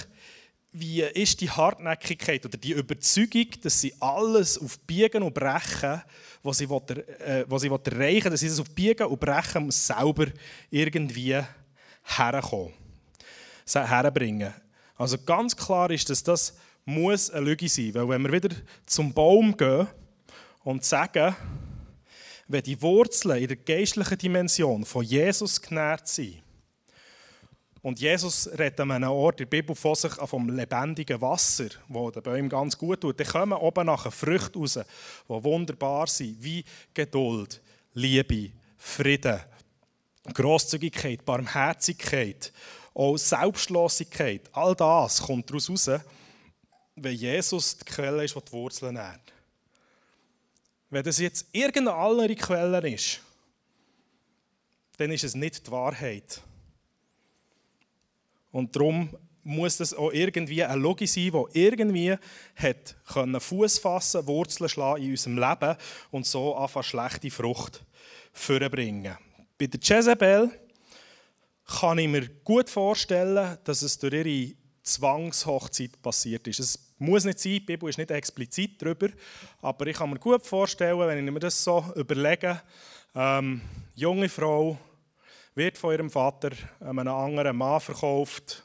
wie 0.74 1.02
ist 1.02 1.40
die 1.40 1.50
Hartnäckigkeit 1.50 2.44
oder 2.46 2.58
die 2.58 2.72
Überzeugung, 2.72 3.48
dass 3.62 3.80
sie 3.80 3.94
alles 4.00 4.58
auf 4.58 4.80
Biegen 4.80 5.22
und 5.22 5.34
Brechen, 5.34 6.02
was 6.42 6.58
sie, 6.58 6.70
will, 6.70 7.06
äh, 7.20 7.46
was 7.48 7.62
sie 7.62 7.70
erreichen 7.70 8.32
dass 8.32 8.40
sie 8.40 8.50
das 8.50 8.60
auf 8.60 8.70
Biegen 8.72 9.06
und 9.06 9.20
Brechen 9.20 9.70
selber 9.70 10.26
irgendwie 10.72 11.40
herkommen, 12.04 12.74
herbringen. 13.72 14.54
Also 14.98 15.18
ganz 15.20 15.56
klar 15.56 15.92
ist, 15.92 16.10
dass 16.10 16.24
das 16.24 16.58
muss 16.86 17.30
eine 17.30 17.46
Lüge 17.46 17.70
sein, 17.70 17.94
weil 17.94 18.10
wenn 18.10 18.24
wir 18.24 18.34
wieder 18.34 18.56
zum 18.86 19.14
Baum 19.14 19.56
gehen 19.56 19.88
und 20.64 20.84
sagen, 20.84 21.36
wenn 22.48 22.64
die 22.64 22.82
Wurzeln 22.82 23.42
in 23.42 23.48
der 23.48 23.58
geistlichen 23.58 24.18
Dimension 24.18 24.86
von 24.86 25.04
Jesus 25.04 25.62
genährt 25.62 26.08
sind, 26.08 26.43
und 27.84 28.00
Jesus 28.00 28.48
redet 28.58 28.80
an 28.80 28.92
einem 28.92 29.12
Ort 29.12 29.42
in 29.42 29.50
der 29.50 29.58
Bibel 29.58 29.76
von 29.76 29.94
sich 29.94 30.14
vom 30.14 30.48
lebendigen 30.48 31.20
Wasser, 31.20 31.68
wo 31.90 32.10
den 32.10 32.24
Bäumen 32.24 32.48
ganz 32.48 32.78
gut 32.78 33.02
tut. 33.02 33.20
Dann 33.20 33.28
kommen 33.28 33.60
oben 33.60 33.86
nachher 33.86 34.10
Früchte 34.10 34.58
raus, 34.58 34.80
die 35.28 35.44
wunderbar 35.44 36.08
sind, 36.08 36.42
wie 36.42 36.64
Geduld, 36.94 37.62
Liebe, 37.94 38.52
Frieden, 38.78 39.38
Großzügigkeit, 40.34 41.26
Barmherzigkeit, 41.26 42.54
auch 42.94 43.18
Selbstlosigkeit. 43.18 44.50
All 44.54 44.74
das 44.76 45.22
kommt 45.22 45.50
daraus 45.50 45.70
raus, 45.70 45.90
wenn 46.96 47.16
Jesus 47.16 47.78
die 47.80 47.84
Quelle 47.84 48.24
ist, 48.24 48.34
die 48.34 48.46
die 48.46 48.52
Wurzeln 48.54 48.94
nährt. 48.94 49.34
Wenn 50.90 51.04
das 51.04 51.18
jetzt 51.18 51.48
irgendeine 51.52 51.98
andere 51.98 52.36
Quelle 52.36 52.90
ist, 52.90 53.20
dann 54.96 55.12
ist 55.12 55.26
es 55.26 55.36
nicht 55.36 55.68
die 55.68 55.72
Wahrheit 55.72 56.42
und 58.54 58.74
darum 58.74 59.10
muss 59.44 59.78
das 59.78 59.94
auch 59.94 60.12
irgendwie 60.14 60.64
eine 60.64 60.82
Logik 60.82 61.10
sein, 61.10 61.32
die 61.34 61.60
irgendwie 61.60 62.16
hat 62.56 62.96
Fuß 63.40 63.80
fassen, 63.80 64.26
Wurzeln 64.26 64.70
schlagen 64.70 65.04
in 65.04 65.12
unserem 65.12 65.38
Leben 65.38 65.76
und 66.12 66.26
so 66.26 66.56
einfach 66.56 66.84
schlechte 66.84 67.30
Frucht 67.30 67.84
vorbringen. 68.32 69.18
Bei 69.58 69.68
der 69.68 69.80
Jezebel 69.82 70.50
kann 71.66 71.98
ich 71.98 72.08
mir 72.08 72.30
gut 72.44 72.70
vorstellen, 72.70 73.58
dass 73.64 73.82
es 73.82 74.00
durch 74.00 74.14
ihre 74.14 74.56
Zwangshochzeit 74.84 76.02
passiert 76.02 76.48
ist. 76.48 76.60
Es 76.60 76.94
muss 76.98 77.26
nicht 77.26 77.40
sein, 77.40 77.54
die 77.54 77.60
Bibel 77.62 77.90
ist 77.90 77.98
nicht 77.98 78.12
explizit 78.12 78.82
darüber, 78.82 79.10
aber 79.62 79.88
ich 79.88 79.98
kann 79.98 80.10
mir 80.10 80.20
gut 80.20 80.46
vorstellen, 80.46 81.00
wenn 81.00 81.26
ich 81.26 81.34
mir 81.34 81.40
das 81.40 81.64
so 81.64 81.84
überlege, 81.96 82.62
ähm, 83.16 83.62
junge 83.96 84.30
Frau, 84.30 84.78
wird 85.56 85.78
von 85.78 85.94
ihrem 85.94 86.10
Vater 86.10 86.52
einem 86.80 87.08
anderen 87.08 87.58
Mann 87.58 87.80
verkauft. 87.80 88.64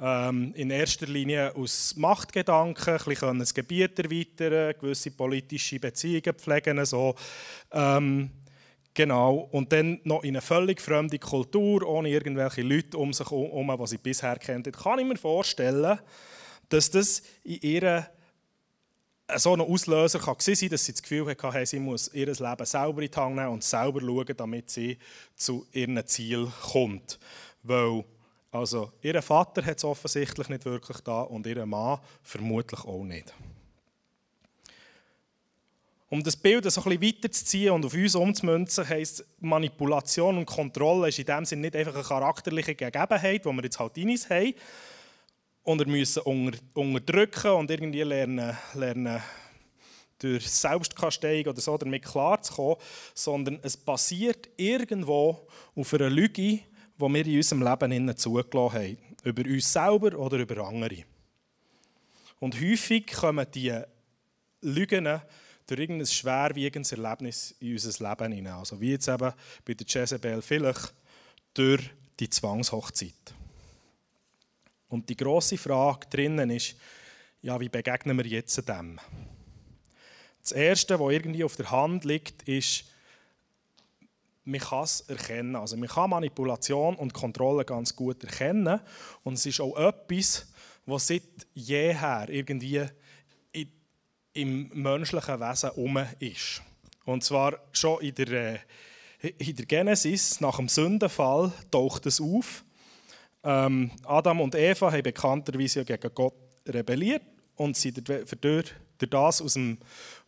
Ähm, 0.00 0.54
in 0.54 0.70
erster 0.70 1.06
Linie 1.06 1.54
aus 1.54 1.94
Machtgedanken, 1.96 2.94
ein 2.94 3.04
bisschen 3.04 3.38
das 3.38 3.52
Gebiet 3.52 3.98
erweitern, 3.98 4.74
gewisse 4.80 5.10
politische 5.10 5.78
Beziehungen 5.78 6.34
pflegen. 6.34 6.84
So. 6.86 7.14
Ähm, 7.70 8.30
genau. 8.94 9.48
Und 9.52 9.72
dann 9.72 10.00
noch 10.04 10.22
in 10.22 10.30
eine 10.30 10.40
völlig 10.40 10.80
fremde 10.80 11.18
Kultur, 11.18 11.86
ohne 11.86 12.08
irgendwelche 12.08 12.62
Leute 12.62 12.96
um 12.96 13.12
sich 13.12 13.30
herum, 13.30 13.76
die 13.78 13.86
sie 13.86 13.98
bisher 13.98 14.38
kennt. 14.38 14.72
Kann 14.72 14.98
ich 14.98 15.06
mir 15.06 15.16
vorstellen, 15.16 15.98
dass 16.70 16.90
das 16.90 17.22
in 17.44 17.60
ihrer 17.60 18.08
so 19.36 19.54
ein 19.54 19.60
Auslöser 19.60 20.18
kann 20.18 20.36
sein, 20.38 20.68
dass 20.68 20.84
sie 20.84 20.92
das 20.92 21.02
Gefühl 21.02 21.26
hatte, 21.28 21.66
sie 21.66 21.78
muss 21.78 22.12
ihr 22.12 22.26
Leben 22.26 22.66
selber 22.66 23.02
in 23.02 23.10
die 23.10 23.16
Hand 23.16 23.36
nehmen 23.36 23.48
und 23.48 23.64
selber 23.64 24.00
schauen, 24.00 24.36
damit 24.36 24.70
sie 24.70 24.98
zu 25.34 25.66
ihrem 25.72 26.06
Ziel 26.06 26.50
kommt. 26.62 27.18
Weil 27.62 28.04
also, 28.52 28.92
ihr 29.00 29.22
Vater 29.22 29.64
hat 29.64 29.78
es 29.78 29.84
offensichtlich 29.84 30.50
nicht 30.50 30.66
wirklich 30.66 30.98
da 30.98 31.22
und 31.22 31.46
ihr 31.46 31.64
Mann 31.64 31.98
vermutlich 32.22 32.84
auch 32.84 33.02
nicht. 33.02 33.32
Um 36.10 36.22
das 36.22 36.36
Bild 36.36 36.66
ein 36.66 36.74
bisschen 36.74 37.02
weiterzuziehen 37.02 37.72
und 37.72 37.86
auf 37.86 37.94
uns 37.94 38.14
umzumünzen, 38.14 38.86
heisst 38.86 39.24
Manipulation 39.40 40.36
und 40.36 40.44
Kontrolle 40.44 41.08
ist 41.08 41.18
in 41.18 41.24
dem 41.24 41.46
Sinne 41.46 41.62
nicht 41.62 41.76
einfach 41.76 41.94
eine 41.94 42.04
charakterliche 42.04 42.74
Gegebenheit, 42.74 43.42
die 43.42 43.48
wir 43.48 43.62
jetzt 43.62 43.78
halt 43.78 43.96
in 43.96 44.10
uns 44.10 44.28
haben, 44.28 44.52
und 45.62 45.80
er 45.80 45.86
müssen 45.86 46.22
unter, 46.22 46.58
unterdrücken 46.74 47.52
und 47.52 47.70
irgendwie 47.70 48.02
lernen, 48.02 48.56
lernen 48.74 49.22
durch 50.18 50.48
Selbstkasteiung 50.48 51.46
oder 51.46 51.60
so 51.60 51.76
damit 51.76 52.04
klarzukommen, 52.04 52.76
sondern 53.14 53.58
es 53.62 53.76
basiert 53.76 54.48
irgendwo 54.56 55.46
auf 55.74 55.94
einer 55.94 56.10
Lüge, 56.10 56.32
die 56.32 56.62
wir 56.96 57.26
in 57.26 57.36
unserem 57.36 57.62
Leben 57.62 58.16
zugelassen 58.16 58.72
haben. 58.72 58.98
Über 59.24 59.42
uns 59.42 59.72
selber 59.72 60.18
oder 60.18 60.38
über 60.38 60.66
andere. 60.66 61.04
Und 62.38 62.60
häufig 62.60 63.06
kommen 63.06 63.46
diese 63.52 63.86
Lügen 64.62 65.20
durch 65.66 65.80
irgendein 65.80 66.06
schwerwiegendes 66.06 66.92
Erlebnis 66.92 67.54
in 67.60 67.72
unser 67.72 68.08
Leben 68.08 68.32
hinein. 68.32 68.54
Also 68.54 68.80
wie 68.80 68.92
jetzt 68.92 69.08
eben 69.08 69.32
bei 69.64 69.74
der 69.74 69.86
Jezebel 69.86 70.42
vielleicht 70.42 70.92
durch 71.54 71.90
die 72.18 72.28
Zwangshochzeit. 72.28 73.34
Und 74.92 75.08
die 75.08 75.16
große 75.16 75.56
Frage 75.56 76.06
drinnen 76.10 76.50
ist, 76.50 76.76
ja, 77.40 77.58
wie 77.58 77.70
begegnen 77.70 78.18
wir 78.18 78.26
jetzt 78.26 78.68
dem? 78.68 79.00
Das 80.42 80.52
Erste, 80.52 81.00
was 81.00 81.12
irgendwie 81.12 81.44
auf 81.44 81.56
der 81.56 81.70
Hand 81.70 82.04
liegt, 82.04 82.46
ist, 82.46 82.84
man 84.44 84.60
kann 84.60 84.84
es 84.84 85.00
erkennen. 85.00 85.56
Also 85.56 85.78
man 85.78 85.88
kann 85.88 86.10
Manipulation 86.10 86.96
und 86.96 87.14
Kontrolle 87.14 87.64
ganz 87.64 87.96
gut 87.96 88.22
erkennen. 88.22 88.80
Und 89.24 89.34
es 89.34 89.46
ist 89.46 89.62
auch 89.62 89.78
etwas, 89.78 90.52
was 90.84 91.06
seit 91.06 91.22
jeher 91.54 92.26
irgendwie 92.28 92.84
im 94.34 94.68
menschlichen 94.74 95.40
Wesen 95.40 95.70
um 95.70 96.04
ist. 96.18 96.60
Und 97.06 97.24
zwar 97.24 97.58
schon 97.72 98.02
in 98.02 98.14
der, 98.14 98.54
äh, 99.22 99.28
in 99.38 99.56
der 99.56 99.64
Genesis, 99.64 100.40
nach 100.42 100.56
dem 100.56 100.68
Sündenfall, 100.68 101.50
taucht 101.70 102.04
es 102.04 102.20
auf. 102.20 102.62
Ähm, 103.44 103.90
Adam 104.04 104.40
und 104.40 104.54
Eva 104.54 104.92
haben 104.92 105.02
bekannterweise 105.02 105.84
gegen 105.84 106.14
Gott 106.14 106.34
rebelliert 106.68 107.22
und 107.56 107.76
sind 107.76 108.08
durch, 108.08 108.24
durch 108.40 108.74
das 109.10 109.42
aus 109.42 109.54
dem, 109.54 109.78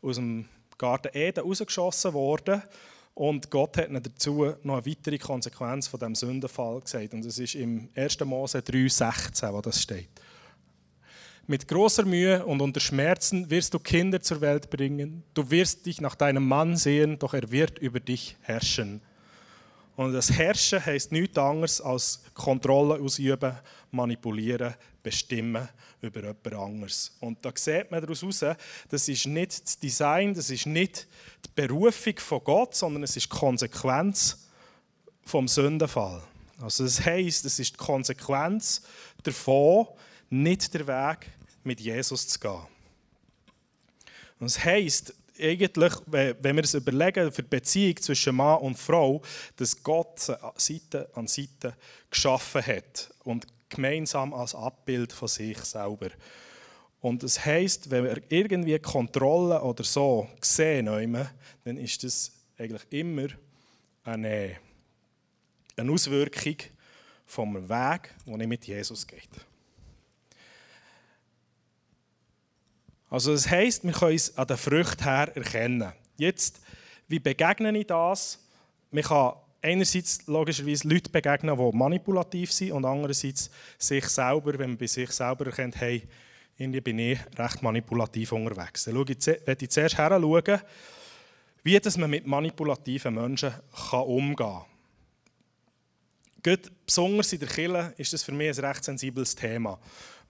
aus 0.02 0.16
dem 0.16 0.46
Garten 0.78 1.16
Eden 1.16 1.44
rausgeschossen 1.44 2.12
worden. 2.12 2.62
Und 3.14 3.48
Gott 3.48 3.76
hat 3.76 3.90
dazu 3.92 4.54
noch 4.64 4.78
eine 4.78 4.86
weitere 4.86 5.18
Konsequenz 5.18 5.86
von 5.86 6.00
dem 6.00 6.16
Sündenfall 6.16 6.80
gesagt. 6.80 7.14
Und 7.14 7.24
das 7.24 7.38
ist 7.38 7.54
im 7.54 7.88
1. 7.94 8.18
Mose 8.24 8.58
3,16, 8.58 9.52
wo 9.52 9.60
das 9.60 9.80
steht. 9.80 10.08
Mit 11.46 11.68
großer 11.68 12.04
Mühe 12.04 12.44
und 12.44 12.60
unter 12.60 12.80
Schmerzen 12.80 13.50
wirst 13.50 13.74
du 13.74 13.78
Kinder 13.78 14.20
zur 14.20 14.40
Welt 14.40 14.70
bringen. 14.70 15.22
Du 15.34 15.48
wirst 15.50 15.86
dich 15.86 16.00
nach 16.00 16.14
deinem 16.14 16.48
Mann 16.48 16.76
sehen, 16.76 17.18
doch 17.18 17.34
er 17.34 17.50
wird 17.50 17.78
über 17.78 18.00
dich 18.00 18.36
herrschen. 18.40 19.02
Und 19.96 20.12
das 20.12 20.30
Herrschen 20.30 20.84
heißt 20.84 21.12
nichts 21.12 21.38
anderes 21.38 21.80
als 21.80 22.20
Kontrolle 22.34 23.00
ausüben, 23.00 23.54
manipulieren, 23.92 24.74
bestimmen 25.02 25.68
über 26.00 26.20
jemand 26.20 26.52
anderes. 26.52 27.16
Und 27.20 27.44
da 27.44 27.52
sieht 27.54 27.90
man 27.90 28.00
daraus 28.00 28.22
heraus, 28.22 28.56
das 28.88 29.08
ist 29.08 29.26
nicht 29.26 29.62
das 29.62 29.78
Design, 29.78 30.34
das 30.34 30.50
ist 30.50 30.66
nicht 30.66 31.06
die 31.44 31.50
Berufung 31.54 32.18
von 32.18 32.42
Gott, 32.42 32.74
sondern 32.74 33.04
es 33.04 33.16
ist 33.16 33.26
die 33.26 33.36
Konsequenz 33.36 34.48
vom 35.24 35.46
Sündenfall. 35.46 36.22
Also 36.60 36.84
das 36.84 37.04
heißt, 37.04 37.44
es 37.44 37.58
ist 37.58 37.74
die 37.74 37.78
Konsequenz 37.78 38.82
davon, 39.22 39.86
nicht 40.28 40.74
der 40.74 40.86
Weg 40.86 41.30
mit 41.62 41.80
Jesus 41.80 42.26
zu 42.26 42.38
gehen. 42.40 42.66
Und 44.40 44.50
das 44.50 44.64
heisst, 44.64 45.14
eigentlich, 45.40 45.92
wenn 46.06 46.56
wir 46.56 46.64
es 46.64 46.74
überlegen, 46.74 47.32
für 47.32 47.42
die 47.42 47.48
Beziehung 47.48 47.96
zwischen 47.96 48.36
Mann 48.36 48.60
und 48.60 48.78
Frau, 48.78 49.22
dass 49.56 49.82
Gott 49.82 50.20
Seite 50.56 51.08
an 51.14 51.26
Seite 51.26 51.76
geschaffen 52.10 52.64
hat 52.64 53.10
und 53.24 53.46
gemeinsam 53.68 54.32
als 54.32 54.54
Abbild 54.54 55.12
von 55.12 55.28
sich 55.28 55.58
selber. 55.58 56.10
Und 57.00 57.22
das 57.22 57.44
heisst, 57.44 57.90
wenn 57.90 58.04
wir 58.04 58.22
irgendwie 58.28 58.78
Kontrolle 58.78 59.60
oder 59.60 59.84
so 59.84 60.28
sehen, 60.40 60.86
dann 60.86 61.76
ist 61.76 62.02
das 62.02 62.32
eigentlich 62.56 62.82
immer 62.90 63.26
eine, 64.04 64.56
eine 65.76 65.92
Auswirkung 65.92 66.56
vom 67.26 67.68
Weg, 67.68 68.10
den 68.26 68.40
ich 68.40 68.48
mit 68.48 68.66
Jesus 68.66 69.06
geht. 69.06 69.28
Also 73.14 73.30
das 73.30 73.48
heisst, 73.48 73.84
wir 73.84 73.92
können 73.92 74.16
es 74.16 74.36
an 74.36 74.48
den 74.48 74.56
Früchten 74.56 75.04
her 75.04 75.30
erkennen. 75.36 75.92
Jetzt, 76.16 76.60
wie 77.06 77.20
begegne 77.20 77.78
ich 77.78 77.86
das? 77.86 78.40
Man 78.90 79.04
kann 79.04 79.34
einerseits 79.62 80.26
logischerweise 80.26 80.88
Leute 80.88 81.10
begegnen, 81.10 81.56
die 81.56 81.76
manipulativ 81.76 82.50
sind 82.50 82.72
und 82.72 82.84
andererseits 82.84 83.50
sich 83.78 84.04
selber, 84.08 84.58
wenn 84.58 84.70
man 84.70 84.78
bei 84.78 84.88
sich 84.88 85.12
selber 85.12 85.46
erkennt, 85.46 85.76
hey, 85.76 86.02
irgendwie 86.58 86.80
bin 86.80 86.98
ich 86.98 87.20
recht 87.38 87.62
manipulativ 87.62 88.32
unterwegs. 88.32 88.82
Dann 88.82 88.96
werde 88.96 89.64
ich 89.64 89.70
zuerst 89.70 89.96
heranschauen, 89.96 90.60
wie 91.62 91.78
das 91.78 91.96
man 91.96 92.10
mit 92.10 92.26
manipulativen 92.26 93.14
Menschen 93.14 93.54
kann 93.90 94.02
umgehen 94.02 94.34
kann. 94.34 94.64
Gerade 96.42 96.68
besonders 96.84 97.32
in 97.32 97.38
der 97.38 97.48
Kirche 97.48 97.94
ist 97.96 98.12
das 98.12 98.24
für 98.24 98.32
mich 98.32 98.58
ein 98.58 98.64
recht 98.64 98.82
sensibles 98.82 99.36
Thema, 99.36 99.78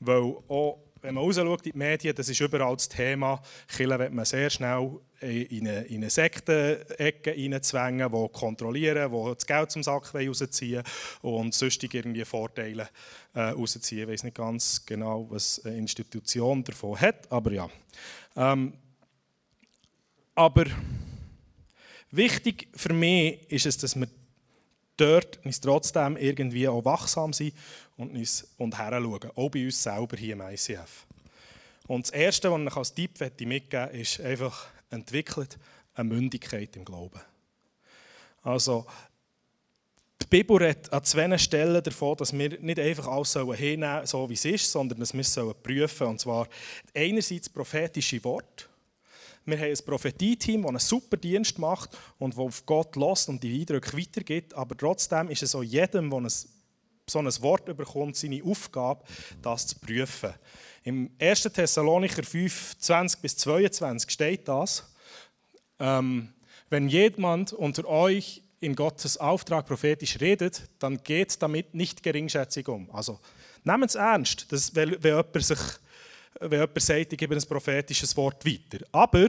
weil 0.00 0.34
auch 0.48 0.83
wenn 1.04 1.16
man 1.16 1.24
rausschaut 1.24 1.66
in 1.66 1.72
die 1.72 1.78
Medien, 1.78 2.14
das 2.14 2.30
ist 2.30 2.40
überall 2.40 2.74
das 2.76 2.88
Thema. 2.88 3.38
Killer 3.68 3.98
wird 3.98 4.14
man 4.14 4.24
sehr 4.24 4.48
schnell 4.48 5.00
in 5.20 5.68
eine, 5.68 5.82
in 5.82 5.96
eine 5.96 6.08
Sektenecke 6.08 7.30
hineinzwängen, 7.32 8.10
die 8.10 8.28
kontrollieren, 8.32 9.12
die 9.12 9.34
das 9.34 9.46
Geld 9.46 9.70
zum 9.70 9.82
Sack 9.82 10.14
rausziehen 10.14 10.82
und 11.20 11.52
sonstige 11.52 11.98
irgendwie 11.98 12.24
Vorteile 12.24 12.88
äh, 13.34 13.40
rausziehen. 13.40 14.04
Ich 14.04 14.08
weiß 14.08 14.24
nicht 14.24 14.36
ganz 14.36 14.86
genau, 14.86 15.26
was 15.28 15.62
eine 15.66 15.76
Institution 15.76 16.64
davon 16.64 16.98
hat, 16.98 17.30
aber 17.30 17.52
ja. 17.52 17.68
Ähm, 18.34 18.72
aber 20.34 20.64
wichtig 22.10 22.68
für 22.74 22.94
mich 22.94 23.50
ist 23.50 23.66
es, 23.66 23.76
dass 23.76 23.94
wir 23.94 24.08
dort 24.96 25.44
uns 25.44 25.61
trotzdem 25.61 26.16
irgendwie 26.16 26.68
auch 26.68 26.85
wachsam 26.85 27.33
sind 27.33 27.54
und, 27.96 28.12
uns, 28.12 28.46
und 28.59 28.78
heranschauen, 28.78 29.30
auch 29.35 29.48
bei 29.48 29.64
uns 29.64 29.83
selber 29.83 30.16
hier 30.16 30.35
im 30.35 30.40
ICF. 30.40 31.07
Und 31.87 32.07
das 32.07 32.12
Erste, 32.12 32.50
was 32.50 32.61
ich 32.61 32.76
als 32.76 32.94
Tipp 32.94 33.20
mitgeben 33.20 33.48
möchte, 33.48 33.76
ist 33.92 34.20
einfach, 34.20 34.66
entwickelt 34.90 35.59
eine 35.94 36.09
Mündigkeit 36.09 36.76
im 36.76 36.85
Glauben. 36.85 37.20
Also, 38.42 38.87
die 40.22 40.26
Bibel 40.26 40.57
redet 40.57 40.92
an 40.92 41.04
zwei 41.04 41.37
Stellen 41.38 41.83
davon, 41.83 42.16
dass 42.16 42.33
wir 42.33 42.59
nicht 42.61 42.80
einfach 42.80 43.07
alles 43.09 43.33
hinnehmen 43.33 44.07
sollen, 44.07 44.07
so 44.07 44.30
wie 44.30 44.35
es 44.35 44.44
ist, 44.44 44.70
sondern 44.70 45.00
dass 45.00 45.12
wir 45.12 45.20
es 45.20 45.35
prüfen 45.62 45.88
sollen. 45.88 46.11
Und 46.12 46.20
zwar 46.20 46.48
einerseits 46.94 47.48
prophetische 47.48 48.22
Worte, 48.24 48.64
wir 49.46 49.59
haben 49.59 49.70
ein 49.70 49.85
Prophetie-Team, 49.85 50.62
das 50.62 50.68
einen 50.68 50.78
super 50.78 51.16
Dienst 51.16 51.59
macht 51.59 51.96
und 52.18 52.35
das 52.35 52.38
auf 52.38 52.66
Gott 52.66 52.96
lässt 52.96 53.28
und 53.28 53.42
die 53.42 53.61
Eindrücke 53.61 53.96
weitergibt. 53.96 54.54
Aber 54.54 54.76
trotzdem 54.76 55.28
ist 55.28 55.42
es 55.42 55.54
auch 55.54 55.62
jedem, 55.62 56.11
der 56.11 56.30
so 57.07 57.18
ein 57.18 57.42
Wort 57.42 57.66
bekommt, 57.76 58.16
seine 58.16 58.42
Aufgabe, 58.42 59.04
das 59.42 59.66
zu 59.66 59.78
prüfen. 59.78 60.33
Im 60.83 61.11
1. 61.20 61.42
Thessalonicher 61.42 62.22
5, 62.22 62.78
20 62.78 63.20
bis 63.20 63.37
22 63.37 64.11
steht 64.11 64.48
das. 64.48 64.85
Ähm, 65.78 66.33
wenn 66.70 66.88
jemand 66.88 67.52
unter 67.52 67.87
euch 67.87 68.42
in 68.61 68.74
Gottes 68.74 69.18
Auftrag 69.18 69.66
prophetisch 69.66 70.20
redet, 70.20 70.62
dann 70.78 71.02
geht 71.02 71.40
damit 71.42 71.74
nicht 71.74 72.02
geringschätzig 72.02 72.68
um. 72.68 72.90
Also 72.90 73.20
nehmt 73.64 73.85
es 73.85 73.94
ernst, 73.94 74.50
dass, 74.52 74.74
wenn 74.74 74.98
jemand 75.02 75.44
sich 75.44 75.59
wenn 76.40 76.60
jemand 76.60 76.82
sagt, 76.82 77.12
ich 77.12 77.18
gebe 77.18 77.34
ein 77.34 77.42
prophetisches 77.42 78.16
Wort 78.16 78.44
weiter. 78.44 78.84
Aber, 78.92 79.28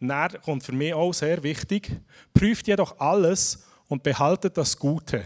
dann 0.00 0.42
kommt 0.42 0.64
für 0.64 0.72
mich 0.72 0.94
auch 0.94 1.12
sehr 1.12 1.42
wichtig, 1.42 1.90
prüft 2.32 2.68
jedoch 2.68 2.98
alles 3.00 3.64
und 3.88 4.02
behaltet 4.02 4.56
das 4.56 4.76
Gute. 4.76 5.24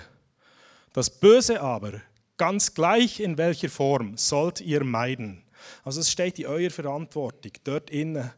Das 0.93 1.11
Böse 1.11 1.61
aber, 1.61 2.01
ganz 2.37 2.73
gleich 2.75 3.21
in 3.21 3.39
welcher 3.39 3.69
Form, 3.69 4.17
sollt 4.17 4.61
ihr 4.61 4.85
meiden. 4.85 5.43
Also 5.85 6.01
es 6.01 6.11
steht 6.11 6.39
in 6.39 6.47
eurer 6.47 6.71
Verantwortung, 6.71 7.53
dort 7.65 7.91
innen 7.91 8.31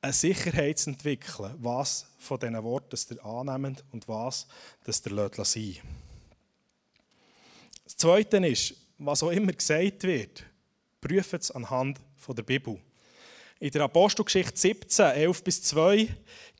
eine 0.00 0.12
Sicherheit 0.12 0.78
zu 0.78 0.90
entwickeln, 0.90 1.54
was 1.58 2.06
von 2.18 2.38
diesen 2.38 2.62
Worten 2.62 2.96
ihr 3.10 3.24
annehmt 3.24 3.84
und 3.92 4.08
was 4.08 4.46
das 4.84 5.02
ihr 5.06 5.30
sein 5.44 5.76
Das 7.84 7.96
Zweite 7.96 8.38
ist, 8.38 8.74
was 8.98 9.22
auch 9.22 9.30
immer 9.30 9.52
gesagt 9.52 10.02
wird, 10.02 10.44
Prüfen 11.02 11.40
es 11.40 11.50
anhand 11.50 12.00
der 12.28 12.42
Bibel. 12.44 12.78
In 13.58 13.70
der 13.70 13.82
Apostelgeschichte 13.82 14.56
17, 14.56 15.06
11 15.06 15.44
bis 15.44 15.62
2 15.64 16.08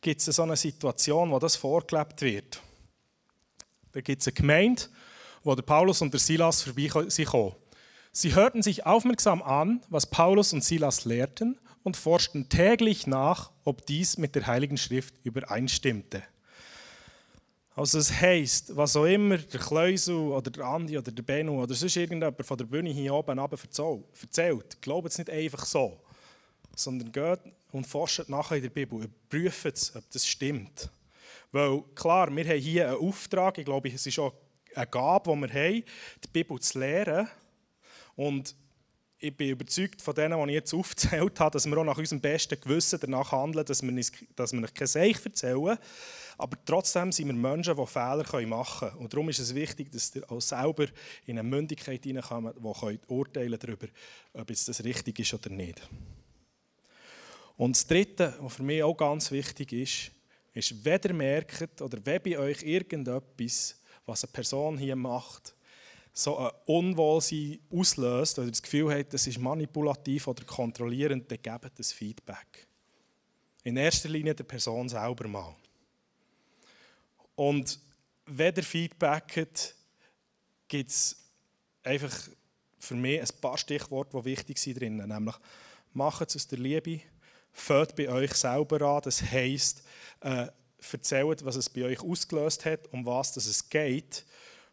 gibt 0.01 0.21
es 0.21 0.37
so 0.37 0.43
eine 0.43 0.57
Situation, 0.57 1.31
wo 1.31 1.39
das 1.39 1.57
vorgelebt 1.57 2.21
wird. 2.21 2.61
Da 3.93 4.01
gibt 4.01 4.21
es 4.21 4.29
eine 4.29 4.35
Gemeinde, 4.35 4.83
wo 5.45 5.55
der 5.55 5.63
Paulus 5.63 6.03
und 6.03 6.13
der 6.13 6.21
Silas 6.21 6.63
vorbeikommen. 6.63 7.55
Sie 8.11 8.35
hörten 8.35 8.63
sich 8.63 8.85
aufmerksam 8.85 9.43
an, 9.43 9.81
was 9.89 10.07
Paulus 10.07 10.53
und 10.53 10.63
Silas 10.63 11.05
lehrten 11.05 11.59
und 11.85 11.97
forschten 11.97 12.49
täglich 12.49 13.07
nach, 13.07 13.53
ob 13.65 13.87
dies 13.87 14.19
mit 14.19 14.35
der 14.35 14.47
Heiligen 14.47 14.77
Schrift 14.77 15.15
übereinstimmte. 15.23 16.23
Also 17.75 17.99
es 17.99 18.13
heisst, 18.13 18.77
was 18.77 18.97
auch 18.97 19.07
immer 19.07 19.39
der 19.39 19.61
Kleusel 19.61 20.15
oder 20.15 20.51
der 20.51 20.65
Andi 20.65 20.99
oder 20.99 21.11
der 21.11 21.23
Benno 21.23 21.63
oder 21.63 21.75
sonst 21.75 21.97
irgendjemand 21.97 22.45
von 22.45 22.59
der 22.59 22.67
Bühne 22.67 22.91
hier 22.91 23.15
oben 23.15 23.39
erzählt, 23.39 24.83
glaubt 24.83 25.09
es 25.09 25.19
nicht 25.19 25.31
einfach 25.31 25.65
so, 25.65 25.99
sondern 26.77 27.11
geht 27.11 27.41
und 27.73 27.87
forscht 27.87 28.29
nachher 28.29 28.57
in 28.57 28.63
der 28.63 28.71
Bibel, 28.71 29.09
prüft 29.31 29.65
es, 29.65 29.97
ob 29.97 30.05
das 30.11 30.27
stimmt. 30.27 30.91
Weil 31.51 31.83
klar, 31.95 32.35
wir 32.35 32.45
haben 32.45 32.59
hier 32.59 32.89
einen 32.89 33.09
Auftrag, 33.09 33.57
ich 33.57 33.65
glaube, 33.65 33.89
es 33.89 34.07
ist 34.07 34.19
auch 34.19 34.35
eine 34.75 34.87
Gabe, 34.87 35.35
die 35.35 35.41
wir 35.41 35.49
haben, 35.49 35.85
die 36.25 36.29
Bibel 36.31 36.61
zu 36.61 36.79
lehren. 36.79 37.27
Und 38.17 38.55
ich 39.23 39.37
bin 39.37 39.51
überzeugt 39.51 40.03
von 40.03 40.15
denen, 40.15 40.37
die 40.39 40.51
ich 40.51 40.55
jetzt 40.55 40.75
aufgezählt 40.75 41.39
habe, 41.39 41.53
dass 41.53 41.67
wir 41.67 41.79
auch 41.79 41.85
nach 41.85 41.97
unserem 41.97 42.21
besten 42.21 42.61
Gewissen 42.61 42.99
danach 43.01 43.31
handeln, 43.31 43.65
dass 43.65 43.83
wir, 43.83 43.93
nicht, 43.93 44.13
dass 44.35 44.53
wir 44.53 44.61
nicht 44.61 44.75
kein 44.75 44.89
Seich 44.89 45.25
erzählen. 45.25 45.79
Aber 46.39 46.57
trotzdem 46.65 47.13
sind 47.13 47.29
wir 47.29 47.35
Menschen, 47.35 47.77
die 47.77 47.87
Fehler 47.87 48.47
machen 48.47 48.89
können. 48.89 48.97
Und 48.99 49.13
darum 49.13 49.29
ist 49.29 49.39
es 49.39 49.55
wichtig, 49.55 49.93
dass 49.93 50.15
ihr 50.17 50.29
auch 50.31 50.41
selber 50.41 50.87
in 51.25 51.39
eine 51.39 51.49
Mündigkeit 51.49 52.03
hineinkommt, 52.03 52.57
die 52.57 53.01
urteilen 53.07 53.59
darüber, 53.61 53.87
ob 54.33 54.51
jetzt 54.51 54.69
das 54.69 54.83
richtig 54.83 55.21
ist 55.21 55.35
oder 55.35 55.51
nicht. 55.51 55.81
Und 57.57 57.77
das 57.77 57.87
Dritte, 57.87 58.35
was 58.41 58.55
für 58.55 58.65
mich 58.65 58.83
auch 58.83 58.97
ganz 58.97 59.31
wichtig 59.31 59.73
ist, 59.73 60.11
ist, 60.53 60.85
wenn 60.85 61.01
ihr 61.05 61.15
merkt 61.15 61.81
oder 61.81 61.99
wenn 62.05 62.23
bei 62.23 62.39
euch 62.39 62.63
irgendetwas, 62.65 63.81
was 64.05 64.25
eine 64.25 64.33
Person 64.33 64.79
hier 64.79 64.97
macht, 64.97 65.55
so 66.12 66.37
ein 66.37 66.51
Unwohlsein 66.66 67.59
auslöst 67.70 68.38
oder 68.38 68.51
das 68.51 68.62
Gefühl 68.62 68.94
hat, 68.94 69.12
das 69.14 69.27
ist 69.27 69.38
manipulativ 69.38 70.27
oder 70.29 70.44
kontrollierend, 70.44 71.31
dann 71.31 71.40
gebt 71.40 71.79
das 71.79 71.92
Feedback. 71.92 72.66
In 73.64 73.77
erster 73.77 74.09
Linie 74.09 74.35
der 74.35 74.44
Person 74.44 74.88
selber 74.88 75.29
mal. 75.29 75.55
Und 77.35 77.81
wenn 78.27 78.55
ihr 78.55 78.62
Feedbacket, 78.62 79.75
gibt 80.68 80.90
es 80.90 81.16
einfach 81.83 82.29
für 82.79 82.94
mich 82.94 83.20
ein 83.20 83.40
paar 83.40 83.57
Stichworte, 83.57 84.16
die 84.18 84.25
wichtig 84.25 84.59
sind 84.59 84.81
drinnen. 84.81 85.09
Nämlich, 85.09 85.37
macht 85.92 86.29
es 86.29 86.37
aus 86.37 86.46
der 86.48 86.59
Liebe, 86.59 87.01
fällt 87.53 87.94
bei 87.96 88.09
euch 88.09 88.35
selber 88.35 88.83
an. 88.83 89.03
Das 89.03 89.22
heisst, 89.22 89.83
äh, 90.20 90.48
erzählt, 90.90 91.44
was 91.44 91.57
es 91.57 91.70
bei 91.70 91.85
euch 91.85 92.01
ausgelöst 92.01 92.64
hat, 92.64 92.92
um 92.92 93.07
was 93.07 93.37
es 93.37 93.68
geht. 93.68 94.25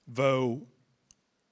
Weil 0.05 0.61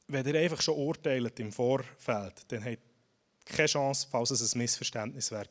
wenn 0.08 0.26
ihr 0.26 0.40
einfach 0.40 0.62
schon 0.62 0.76
urteilt 0.76 1.40
im 1.40 1.52
Vorfeld, 1.52 2.34
dann 2.48 2.64
habt 2.64 2.78
ihr 2.78 3.46
keine 3.46 3.68
Chance, 3.68 4.08
falls 4.10 4.32
es 4.32 4.54
ein 4.54 4.58
Missverständnis 4.60 5.32
wäre. 5.32 5.48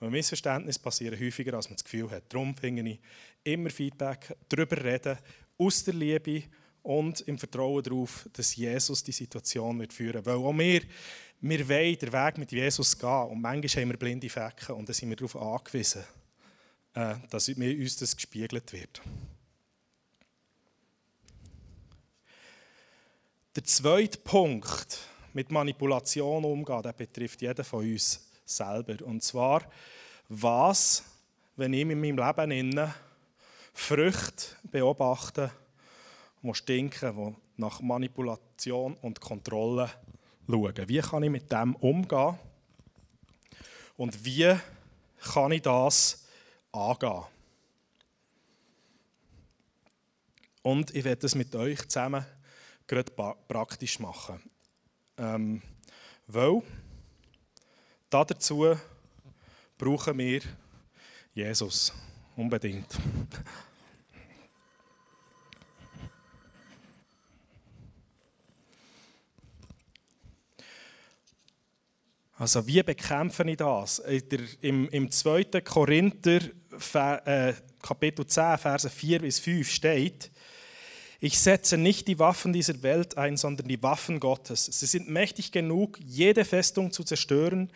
Weil 0.00 0.10
Missverständnisse 0.10 0.80
passieren 0.80 1.18
häufiger, 1.18 1.54
als 1.54 1.68
man 1.68 1.76
das 1.76 1.84
Gefühl 1.84 2.10
hat. 2.10 2.24
Darum 2.28 2.54
finde 2.56 2.90
ich 2.90 3.00
immer 3.44 3.70
Feedback, 3.70 4.34
darüber 4.48 4.82
reden, 4.82 5.18
aus 5.58 5.84
der 5.84 5.94
Liebe 5.94 6.44
und 6.82 7.20
im 7.22 7.38
Vertrauen 7.38 7.82
darauf, 7.82 8.28
dass 8.32 8.56
Jesus 8.56 9.02
die 9.02 9.12
Situation 9.12 9.78
wird 9.78 9.92
führen 9.92 10.24
wird. 10.24 10.26
Weil 10.26 10.36
auch 10.36 10.52
wir, 10.52 10.82
wir 11.40 11.68
wollen 11.68 11.98
den 11.98 12.12
Weg 12.12 12.38
mit 12.38 12.52
Jesus 12.52 12.98
gehen 12.98 13.28
und 13.28 13.40
manchmal 13.40 13.82
haben 13.82 13.90
wir 13.90 13.98
blinde 13.98 14.28
Flecken 14.28 14.72
und 14.72 14.88
dann 14.88 14.94
sind 14.94 15.08
wir 15.10 15.16
darauf 15.16 15.36
angewiesen, 15.36 16.04
äh, 16.94 17.14
dass 17.30 17.48
uns 17.48 17.96
das 17.96 18.16
gespiegelt 18.16 18.72
wird. 18.72 19.00
Der 23.56 23.62
zweite 23.62 24.18
Punkt, 24.18 24.98
mit 25.32 25.52
Manipulation 25.52 26.44
umgehen, 26.44 26.82
der 26.82 26.92
betrifft 26.92 27.40
jeden 27.40 27.64
von 27.64 27.88
uns 27.88 28.28
selber. 28.44 28.96
Und 29.04 29.22
zwar, 29.22 29.62
was, 30.28 31.04
wenn 31.54 31.72
ich 31.72 31.82
in 31.82 32.00
meinem 32.00 32.18
Leben 32.18 32.50
innen 32.50 32.92
Früchte 33.72 34.56
beobachte, 34.64 35.52
die 36.42 36.54
stinken, 36.54 37.16
die 37.16 37.60
nach 37.60 37.80
Manipulation 37.80 38.94
und 39.02 39.20
Kontrolle 39.20 39.88
schauen. 40.48 40.88
Wie 40.88 41.00
kann 41.00 41.22
ich 41.22 41.30
mit 41.30 41.52
dem 41.52 41.76
umgehen? 41.76 42.36
Und 43.96 44.24
wie 44.24 44.56
kann 45.32 45.52
ich 45.52 45.62
das 45.62 46.26
angehen? 46.72 47.22
Und 50.62 50.92
ich 50.92 51.04
werde 51.04 51.22
das 51.22 51.36
mit 51.36 51.54
euch 51.54 51.86
zusammen 51.88 52.26
gerade 52.86 53.12
praktisch 53.48 53.98
machen. 53.98 54.42
Ähm, 55.16 55.62
weil 56.26 56.62
dazu 58.10 58.76
brauchen 59.76 60.18
wir 60.18 60.40
Jesus. 61.34 61.92
Unbedingt. 62.36 62.88
Also 72.36 72.66
wie 72.66 72.82
bekämpfe 72.82 73.48
ich 73.48 73.56
das? 73.56 74.00
Im, 74.60 74.88
im 74.88 75.10
2. 75.10 75.44
Korinther 75.64 76.40
äh, 77.24 77.54
Kapitel 77.80 78.26
10, 78.26 78.58
Verse 78.58 78.90
4 78.90 79.20
bis 79.20 79.38
5 79.38 79.70
steht, 79.70 80.30
ich 81.24 81.38
setze 81.38 81.78
nicht 81.78 82.06
die 82.06 82.18
Waffen 82.18 82.52
dieser 82.52 82.82
Welt 82.82 83.16
ein, 83.16 83.38
sondern 83.38 83.66
die 83.66 83.82
Waffen 83.82 84.20
Gottes. 84.20 84.66
Sie 84.66 84.84
sind 84.84 85.08
mächtig 85.08 85.52
genug, 85.52 85.98
jede 86.04 86.44
Festung 86.44 86.92
zu 86.92 87.02
zerstören, 87.02 87.70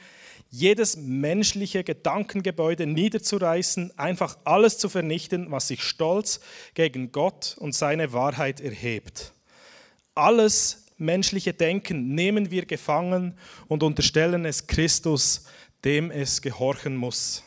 jedes 0.51 0.99
menschliche 0.99 1.83
Gedankengebäude 1.83 2.87
niederzureißen, 2.87 3.99
einfach 3.99 4.37
alles 4.45 4.77
zu 4.77 4.91
vernichten, 4.91 5.51
was 5.51 5.69
sich 5.69 5.83
stolz 5.83 6.41
gegen 6.75 7.11
Gott 7.11 7.57
und 7.59 7.75
seine 7.75 8.13
Wahrheit 8.13 8.61
erhebt. 8.61 9.33
Alles 10.15 10.85
menschliche 10.99 11.55
Denken 11.55 12.15
nehmen 12.15 12.51
wir 12.51 12.67
gefangen 12.67 13.33
und 13.67 13.83
unterstellen 13.83 14.45
es 14.45 14.67
Christus, 14.67 15.47
dem 15.87 16.11
es 16.11 16.43
gehorchen 16.43 16.97
muss. 16.97 17.45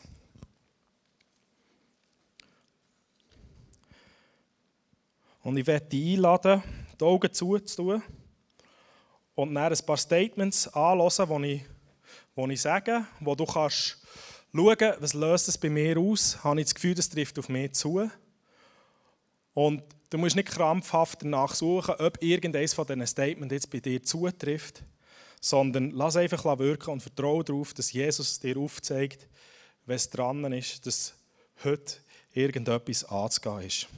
Und 5.42 5.56
ich 5.56 5.66
werde 5.66 5.86
dich 5.86 6.14
einladen, 6.14 6.62
die 6.98 7.04
Augen 7.04 7.32
zuzutun 7.32 8.02
und 9.34 9.54
dann 9.54 9.72
ein 9.72 9.86
paar 9.86 9.96
Statements 9.96 10.68
anhören, 10.68 11.42
die 11.42 11.52
ich, 11.54 11.62
die 12.36 12.52
ich 12.52 12.60
sage, 12.60 13.04
wo 13.20 13.34
du 13.34 13.44
kannst 13.44 13.98
schauen, 14.54 14.94
was 15.00 15.14
löst 15.14 15.48
es 15.48 15.58
bei 15.58 15.68
mir 15.68 15.98
aus, 15.98 16.42
habe 16.44 16.60
ich 16.60 16.66
das 16.66 16.74
Gefühl, 16.74 16.94
das 16.94 17.08
trifft 17.08 17.38
auf 17.38 17.48
mich 17.48 17.72
zu. 17.72 18.08
Und 19.54 19.82
du 20.10 20.18
musst 20.18 20.36
nicht 20.36 20.48
krampfhaft 20.48 21.22
danach 21.22 21.54
suchen, 21.54 21.96
ob 21.98 22.22
irgendeines 22.22 22.74
von 22.74 22.86
diesen 22.86 23.06
Statements 23.06 23.52
jetzt 23.52 23.70
bei 23.70 23.80
dir 23.80 24.02
zutrifft, 24.02 24.84
sondern 25.40 25.90
lass 25.90 26.16
einfach 26.16 26.44
wirken 26.58 26.90
und 26.90 27.02
vertraue 27.02 27.42
darauf, 27.42 27.74
dass 27.74 27.92
Jesus 27.92 28.38
dir 28.38 28.56
aufzeigt, 28.56 29.26
es 29.86 30.08
dran 30.08 30.52
ist, 30.52 30.86
dass 30.86 31.14
heute 31.64 31.96
irgendetwas 32.32 33.04
anzugehen 33.04 33.62
ist. 33.62 33.88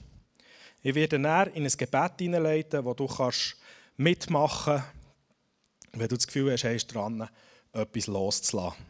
Ich 0.87 0.95
werde 0.95 1.19
dann 1.19 1.51
in 1.55 1.65
ein 1.65 1.73
Gebet 1.79 2.13
hineinleiten, 2.19 2.85
wo 2.85 2.93
du 2.93 3.07
kannst 3.07 3.57
mitmachen 3.97 4.75
kannst, 4.75 4.93
wenn 5.93 6.09
du 6.09 6.17
das 6.17 6.27
Gefühl 6.27 6.53
hast, 6.53 6.65
hast 6.65 6.89
dran, 6.89 7.27
etwas 7.73 8.07
loszulassen. 8.07 8.85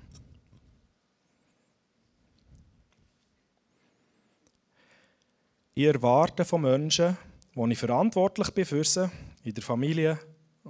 Ich 5.77 5.85
erwarte 5.85 6.45
von 6.45 6.63
Menschen, 6.63 7.17
wo 7.55 7.65
ich 7.69 7.79
verantwortlich 7.79 8.51
bin 8.51 8.65
für 8.65 8.83
sie, 8.83 9.09
in 9.45 9.55
der 9.55 9.63
Familie, 9.63 10.19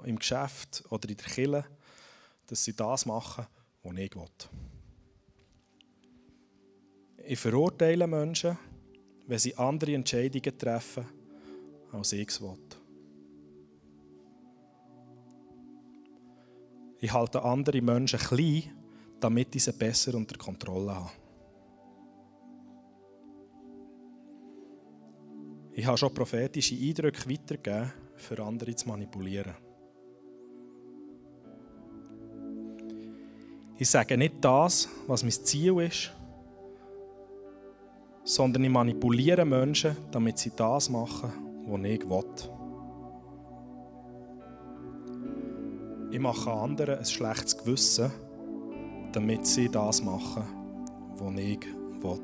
im 0.04 0.18
Geschäft 0.18 0.84
oder 0.90 1.08
in 1.08 1.16
der 1.16 1.26
Kirche, 1.26 1.64
dass 2.46 2.64
sie 2.64 2.76
das 2.76 3.06
machen, 3.06 3.46
was 3.82 3.96
ich 3.96 4.14
will. 4.14 4.28
Ich 7.26 7.38
verurteile 7.38 8.06
Menschen, 8.06 8.58
wenn 9.26 9.38
sie 9.38 9.56
andere 9.56 9.94
Entscheidungen 9.94 10.58
treffen, 10.58 11.06
als 11.92 12.12
ich 12.12 12.28
es 12.28 12.40
will. 12.40 12.58
Ich 17.00 17.12
halte 17.12 17.42
andere 17.42 17.82
Menschen 17.82 18.18
klein, 18.18 18.72
damit 19.20 19.54
ich 19.54 19.64
sie 19.64 19.72
besser 19.72 20.14
unter 20.14 20.36
Kontrolle 20.38 20.94
habe. 20.94 21.10
Ich 25.72 25.84
habe 25.84 25.98
schon 25.98 26.14
prophetische 26.14 26.76
Eindrücke 26.76 27.28
weitergegeben, 27.28 27.92
für 28.16 28.42
andere 28.42 28.74
zu 28.76 28.88
manipulieren. 28.88 29.54
Ich 33.76 33.90
sage 33.90 34.16
nicht 34.16 34.36
das, 34.40 34.88
was 35.08 35.22
mein 35.24 35.32
Ziel 35.32 35.80
ist, 35.80 36.12
sondern 38.24 38.64
ich 38.64 38.70
manipuliere 38.70 39.44
Menschen, 39.44 39.96
damit 40.10 40.38
sie 40.38 40.52
das 40.56 40.88
machen, 40.88 41.30
was 41.66 41.84
ich 41.84 42.08
will. 42.08 42.24
Ich 46.10 46.20
mache 46.20 46.50
anderen 46.50 46.98
ein 46.98 47.04
schlechtes 47.04 47.58
Gewissen, 47.58 48.10
damit 49.12 49.46
sie 49.46 49.68
das 49.68 50.02
machen, 50.02 50.44
was 51.16 51.34
ich 51.34 51.66
will. 52.00 52.20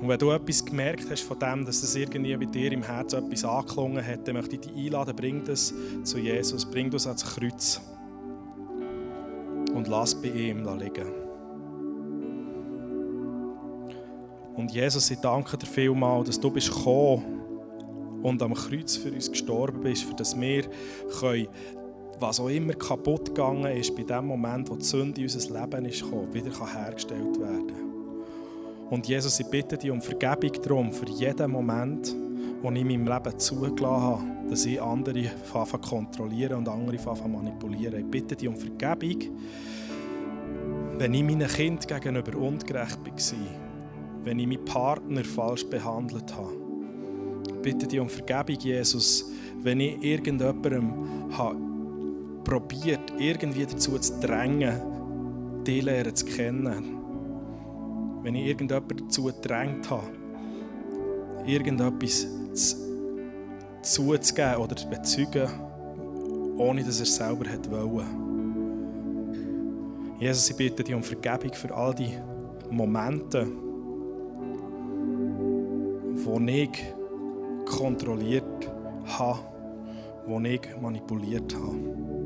Und 0.00 0.08
wenn 0.08 0.18
du 0.18 0.30
etwas 0.30 0.64
gemerkt 0.64 1.10
hast 1.10 1.22
von 1.22 1.38
dem, 1.38 1.64
dass 1.64 1.82
es 1.82 1.96
irgendwie 1.96 2.36
bei 2.36 2.44
dir 2.44 2.72
im 2.72 2.82
Herzen 2.82 3.24
etwas 3.24 3.44
angeklungen 3.44 4.04
hat, 4.04 4.26
dann 4.26 4.34
möchte 4.34 4.56
ich 4.56 4.60
dich 4.60 4.76
einladen, 4.76 5.16
bring 5.16 5.44
das 5.44 5.72
zu 6.04 6.18
Jesus, 6.18 6.66
bring 6.66 6.90
das 6.90 7.06
ans 7.06 7.24
Kreuz 7.24 7.80
und 9.76 9.88
lass 9.88 10.14
bei 10.14 10.28
ihm 10.28 10.64
liegen. 10.78 11.12
Und 14.56 14.72
Jesus, 14.72 15.10
ich 15.10 15.18
danke 15.18 15.58
dir 15.58 15.66
vielmals, 15.66 16.28
dass 16.28 16.40
du 16.40 16.50
bist 16.50 16.74
gekommen, 16.74 17.36
und 18.22 18.42
am 18.42 18.54
Kreuz 18.54 18.96
für 18.96 19.12
uns 19.12 19.30
gestorben 19.30 19.82
bist, 19.82 20.02
für 20.02 20.14
dass 20.14 20.38
wir 20.40 20.64
können, 21.20 21.46
was 22.18 22.40
auch 22.40 22.48
immer 22.48 22.72
kaputt 22.72 23.26
gegangen 23.26 23.76
ist, 23.76 23.94
bei 23.94 24.02
dem 24.02 24.26
Moment, 24.26 24.68
wo 24.68 24.74
die 24.74 24.84
Sünde 24.84 25.20
in 25.20 25.28
unser 25.28 25.60
Leben 25.60 25.84
ist 25.84 26.02
gekommen, 26.02 26.34
wieder 26.34 26.50
hergestellt 26.50 27.38
werden 27.38 27.76
Und 28.90 29.06
Jesus, 29.06 29.38
ich 29.38 29.46
bitte 29.46 29.76
dich 29.76 29.90
um 29.90 30.00
Vergebung 30.00 30.60
darum, 30.62 30.92
für 30.92 31.08
jeden 31.08 31.50
Moment, 31.50 32.16
wo 32.62 32.70
ich 32.70 32.80
in 32.80 32.86
meinem 32.86 33.06
Leben 33.06 33.38
zugelassen 33.38 34.02
habe, 34.02 34.24
dass 34.50 34.66
ich 34.66 34.80
andere 34.80 35.30
kontrollieren 35.82 36.58
und 36.58 36.68
andere 36.68 36.98
manipulieren. 37.28 38.00
Ich 38.00 38.10
bitte 38.10 38.36
dich 38.36 38.48
um 38.48 38.56
Vergebung, 38.56 39.30
wenn 40.98 41.14
ich 41.14 41.22
meinen 41.22 41.48
Kind 41.48 41.86
gegenüber 41.86 42.36
ungerecht 42.38 42.98
war, 42.98 44.24
wenn 44.24 44.38
ich 44.38 44.46
meinen 44.46 44.64
Partner 44.64 45.24
falsch 45.24 45.66
behandelt 45.66 46.34
habe. 46.34 46.52
Ich 47.48 47.62
bitte 47.62 47.86
dich 47.86 48.00
um 48.00 48.08
Vergebung, 48.08 48.60
Jesus, 48.60 49.30
wenn 49.62 49.80
ich 49.80 50.02
irgendjemandem 50.02 50.92
habe 51.36 51.58
probiert, 52.44 53.12
irgendwie 53.18 53.66
dazu 53.66 53.98
zu 53.98 54.20
drängen, 54.20 54.80
die 55.66 55.80
Lehre 55.80 56.14
zu 56.14 56.26
kennen. 56.26 56.96
Wenn 58.22 58.36
ich 58.36 58.46
irgendjemanden 58.46 59.08
dazu 59.08 59.24
gedrängt 59.24 59.90
habe, 59.90 60.06
irgendetwas 61.46 62.26
zu, 62.52 62.76
zuzugeben 63.82 64.56
oder 64.56 64.76
zu 64.76 64.88
bezeugen, 64.88 65.48
ohne 66.58 66.82
dass 66.82 66.98
er 66.98 67.02
es 67.04 67.16
selber 67.16 67.46
wollte. 67.70 68.06
Jesus, 70.18 70.50
ich 70.50 70.56
bitte 70.56 70.82
dich 70.82 70.94
um 70.94 71.02
Vergebung 71.02 71.52
für 71.52 71.74
all 71.74 71.94
die 71.94 72.16
Momente, 72.70 73.46
wo 76.24 76.40
ich 76.40 76.70
kontrolliert 77.66 78.70
habe, 79.04 79.38
wo 80.26 80.40
ich 80.40 80.62
manipuliert 80.80 81.54
habe. 81.54 82.25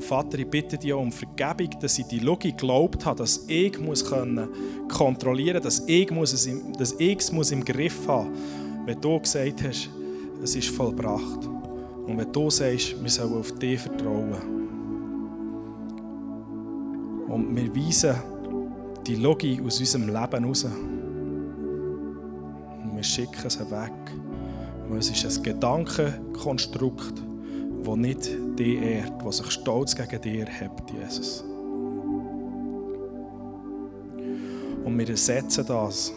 Und 0.00 0.06
Vater, 0.06 0.38
ich 0.38 0.48
bitte 0.48 0.78
dich 0.78 0.94
um 0.94 1.12
Vergebung, 1.12 1.78
dass 1.78 1.98
ich 1.98 2.06
die 2.06 2.20
Logik 2.20 2.56
geglaubt 2.56 3.04
habe, 3.04 3.18
dass 3.18 3.44
ich 3.48 3.78
muss 3.78 4.02
können 4.02 4.48
kontrollieren 4.88 5.56
muss, 5.56 5.64
dass 5.64 5.86
ich, 5.86 6.10
muss 6.10 6.32
es 6.32 6.46
im, 6.46 6.72
dass 6.72 6.92
ich 6.92 7.18
es 7.18 7.30
muss 7.30 7.52
im 7.52 7.62
Griff 7.62 8.08
haben 8.08 8.30
muss, 8.30 8.38
wenn 8.86 8.98
du 8.98 9.20
gesagt 9.20 9.62
hast, 9.62 9.90
es 10.42 10.56
ist 10.56 10.70
vollbracht. 10.70 11.46
Und 12.06 12.16
wenn 12.16 12.32
du 12.32 12.48
sagst, 12.48 12.96
wir 12.98 13.10
sollen 13.10 13.40
auf 13.40 13.52
dich 13.58 13.78
vertrauen. 13.78 14.36
Und 17.28 17.54
wir 17.54 17.76
weisen 17.76 18.14
die 19.06 19.16
Logik 19.16 19.62
aus 19.62 19.80
unserem 19.80 20.06
Leben 20.06 20.44
raus. 20.46 20.64
Und 22.84 22.96
wir 22.96 23.04
schicken 23.04 23.50
sie 23.50 23.70
weg. 23.70 23.92
Weil 24.88 25.00
es 25.00 25.10
ist 25.10 25.26
ein 25.26 25.42
Gedankenkonstrukt, 25.42 27.22
das 27.84 27.96
nicht 27.96 28.30
dich 28.60 28.80
ehrt, 28.82 29.22
der 29.22 29.32
sich 29.32 29.50
stolz 29.50 29.94
gegen 29.94 30.20
dich 30.20 30.40
erhebt, 30.40 30.90
Jesus. 30.90 31.44
Und 34.84 34.98
wir 34.98 35.08
ersetzen 35.08 35.64
das. 35.66 36.12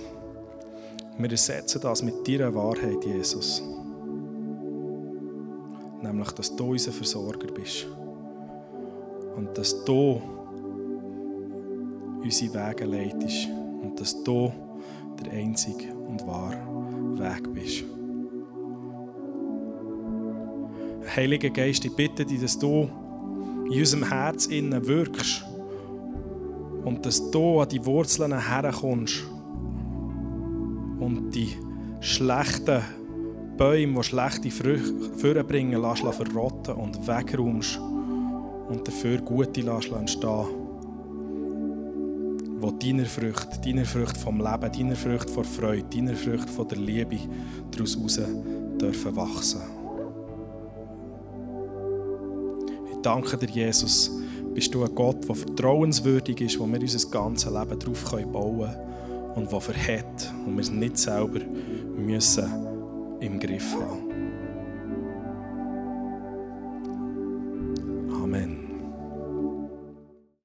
Wir 1.17 1.31
ersetzen 1.31 1.81
das 1.81 2.01
mit 2.03 2.27
deiner 2.27 2.53
Wahrheit, 2.53 3.03
Jesus. 3.05 3.61
Nämlich, 6.01 6.31
dass 6.31 6.55
du 6.55 6.71
unser 6.71 6.91
Versorger 6.91 7.47
bist. 7.53 7.87
Und 9.35 9.57
dass 9.57 9.83
du 9.85 10.21
unsere 12.21 12.53
Wege 12.53 12.85
leitest. 12.85 13.47
Und 13.81 13.99
dass 13.99 14.23
du 14.23 14.51
der 15.23 15.33
einzige 15.33 15.93
und 15.93 16.25
wahre 16.25 16.57
Weg 17.17 17.53
bist. 17.53 17.83
Heiliger 21.15 21.51
Geist, 21.51 21.85
ich 21.85 21.95
bitte 21.95 22.25
dich, 22.25 22.41
dass 22.41 22.57
du 22.57 22.89
in 23.69 23.79
unserem 23.79 24.09
Herz 24.09 24.47
innen 24.47 24.87
wirkst 24.87 25.45
und 26.83 27.05
dass 27.05 27.29
du 27.29 27.59
an 27.59 27.69
die 27.69 27.85
Wurzeln 27.85 28.35
herkommst 28.35 29.23
und 30.99 31.29
die 31.35 31.55
schlechten 31.99 32.81
Bäume, 33.57 33.99
die 33.99 34.03
schlechte 34.03 34.49
Früchte 34.49 35.43
bringen, 35.43 35.79
lässt 35.79 36.01
verrotten 36.01 36.73
und 36.75 37.07
wegräumst 37.07 37.79
und 38.69 38.87
dafür 38.87 39.19
gute 39.19 39.61
lässt 39.61 39.91
entstehen. 39.91 40.47
Wo 42.59 42.71
deiner 42.71 43.05
Frucht, 43.05 43.63
deiner 43.63 43.85
Frucht 43.85 44.17
vom 44.17 44.39
Leben, 44.39 44.71
deiner 44.71 44.95
Frucht 44.95 45.29
von 45.29 45.43
Freude, 45.43 45.85
deiner 45.93 46.15
Frucht 46.15 46.49
von 46.49 46.67
der 46.67 46.79
Liebe 46.79 47.19
daraus 47.69 47.95
heraus 47.95 48.19
dürfen 48.81 49.15
wachsen. 49.15 49.61
Danke 53.05 53.37
dir, 53.37 53.49
Jesus, 53.49 54.11
bist 54.53 54.73
du 54.73 54.83
ein 54.83 54.95
Gott, 54.95 55.27
der 55.27 55.35
vertrauenswürdig 55.35 56.41
ist, 56.41 56.59
wo 56.59 56.65
wir 56.65 56.79
unser 56.79 57.09
ganzes 57.09 57.51
Leben 57.51 57.79
darauf 57.79 58.11
bauen 58.31 58.59
können 58.59 59.35
und 59.35 59.51
der 59.51 59.61
verhält 59.61 60.33
und 60.45 60.55
wir 60.55 60.61
es 60.61 60.71
nicht 60.71 60.97
selber 60.97 61.39
müssen 61.97 62.49
im 63.19 63.39
Griff 63.39 63.75
haben 63.75 64.02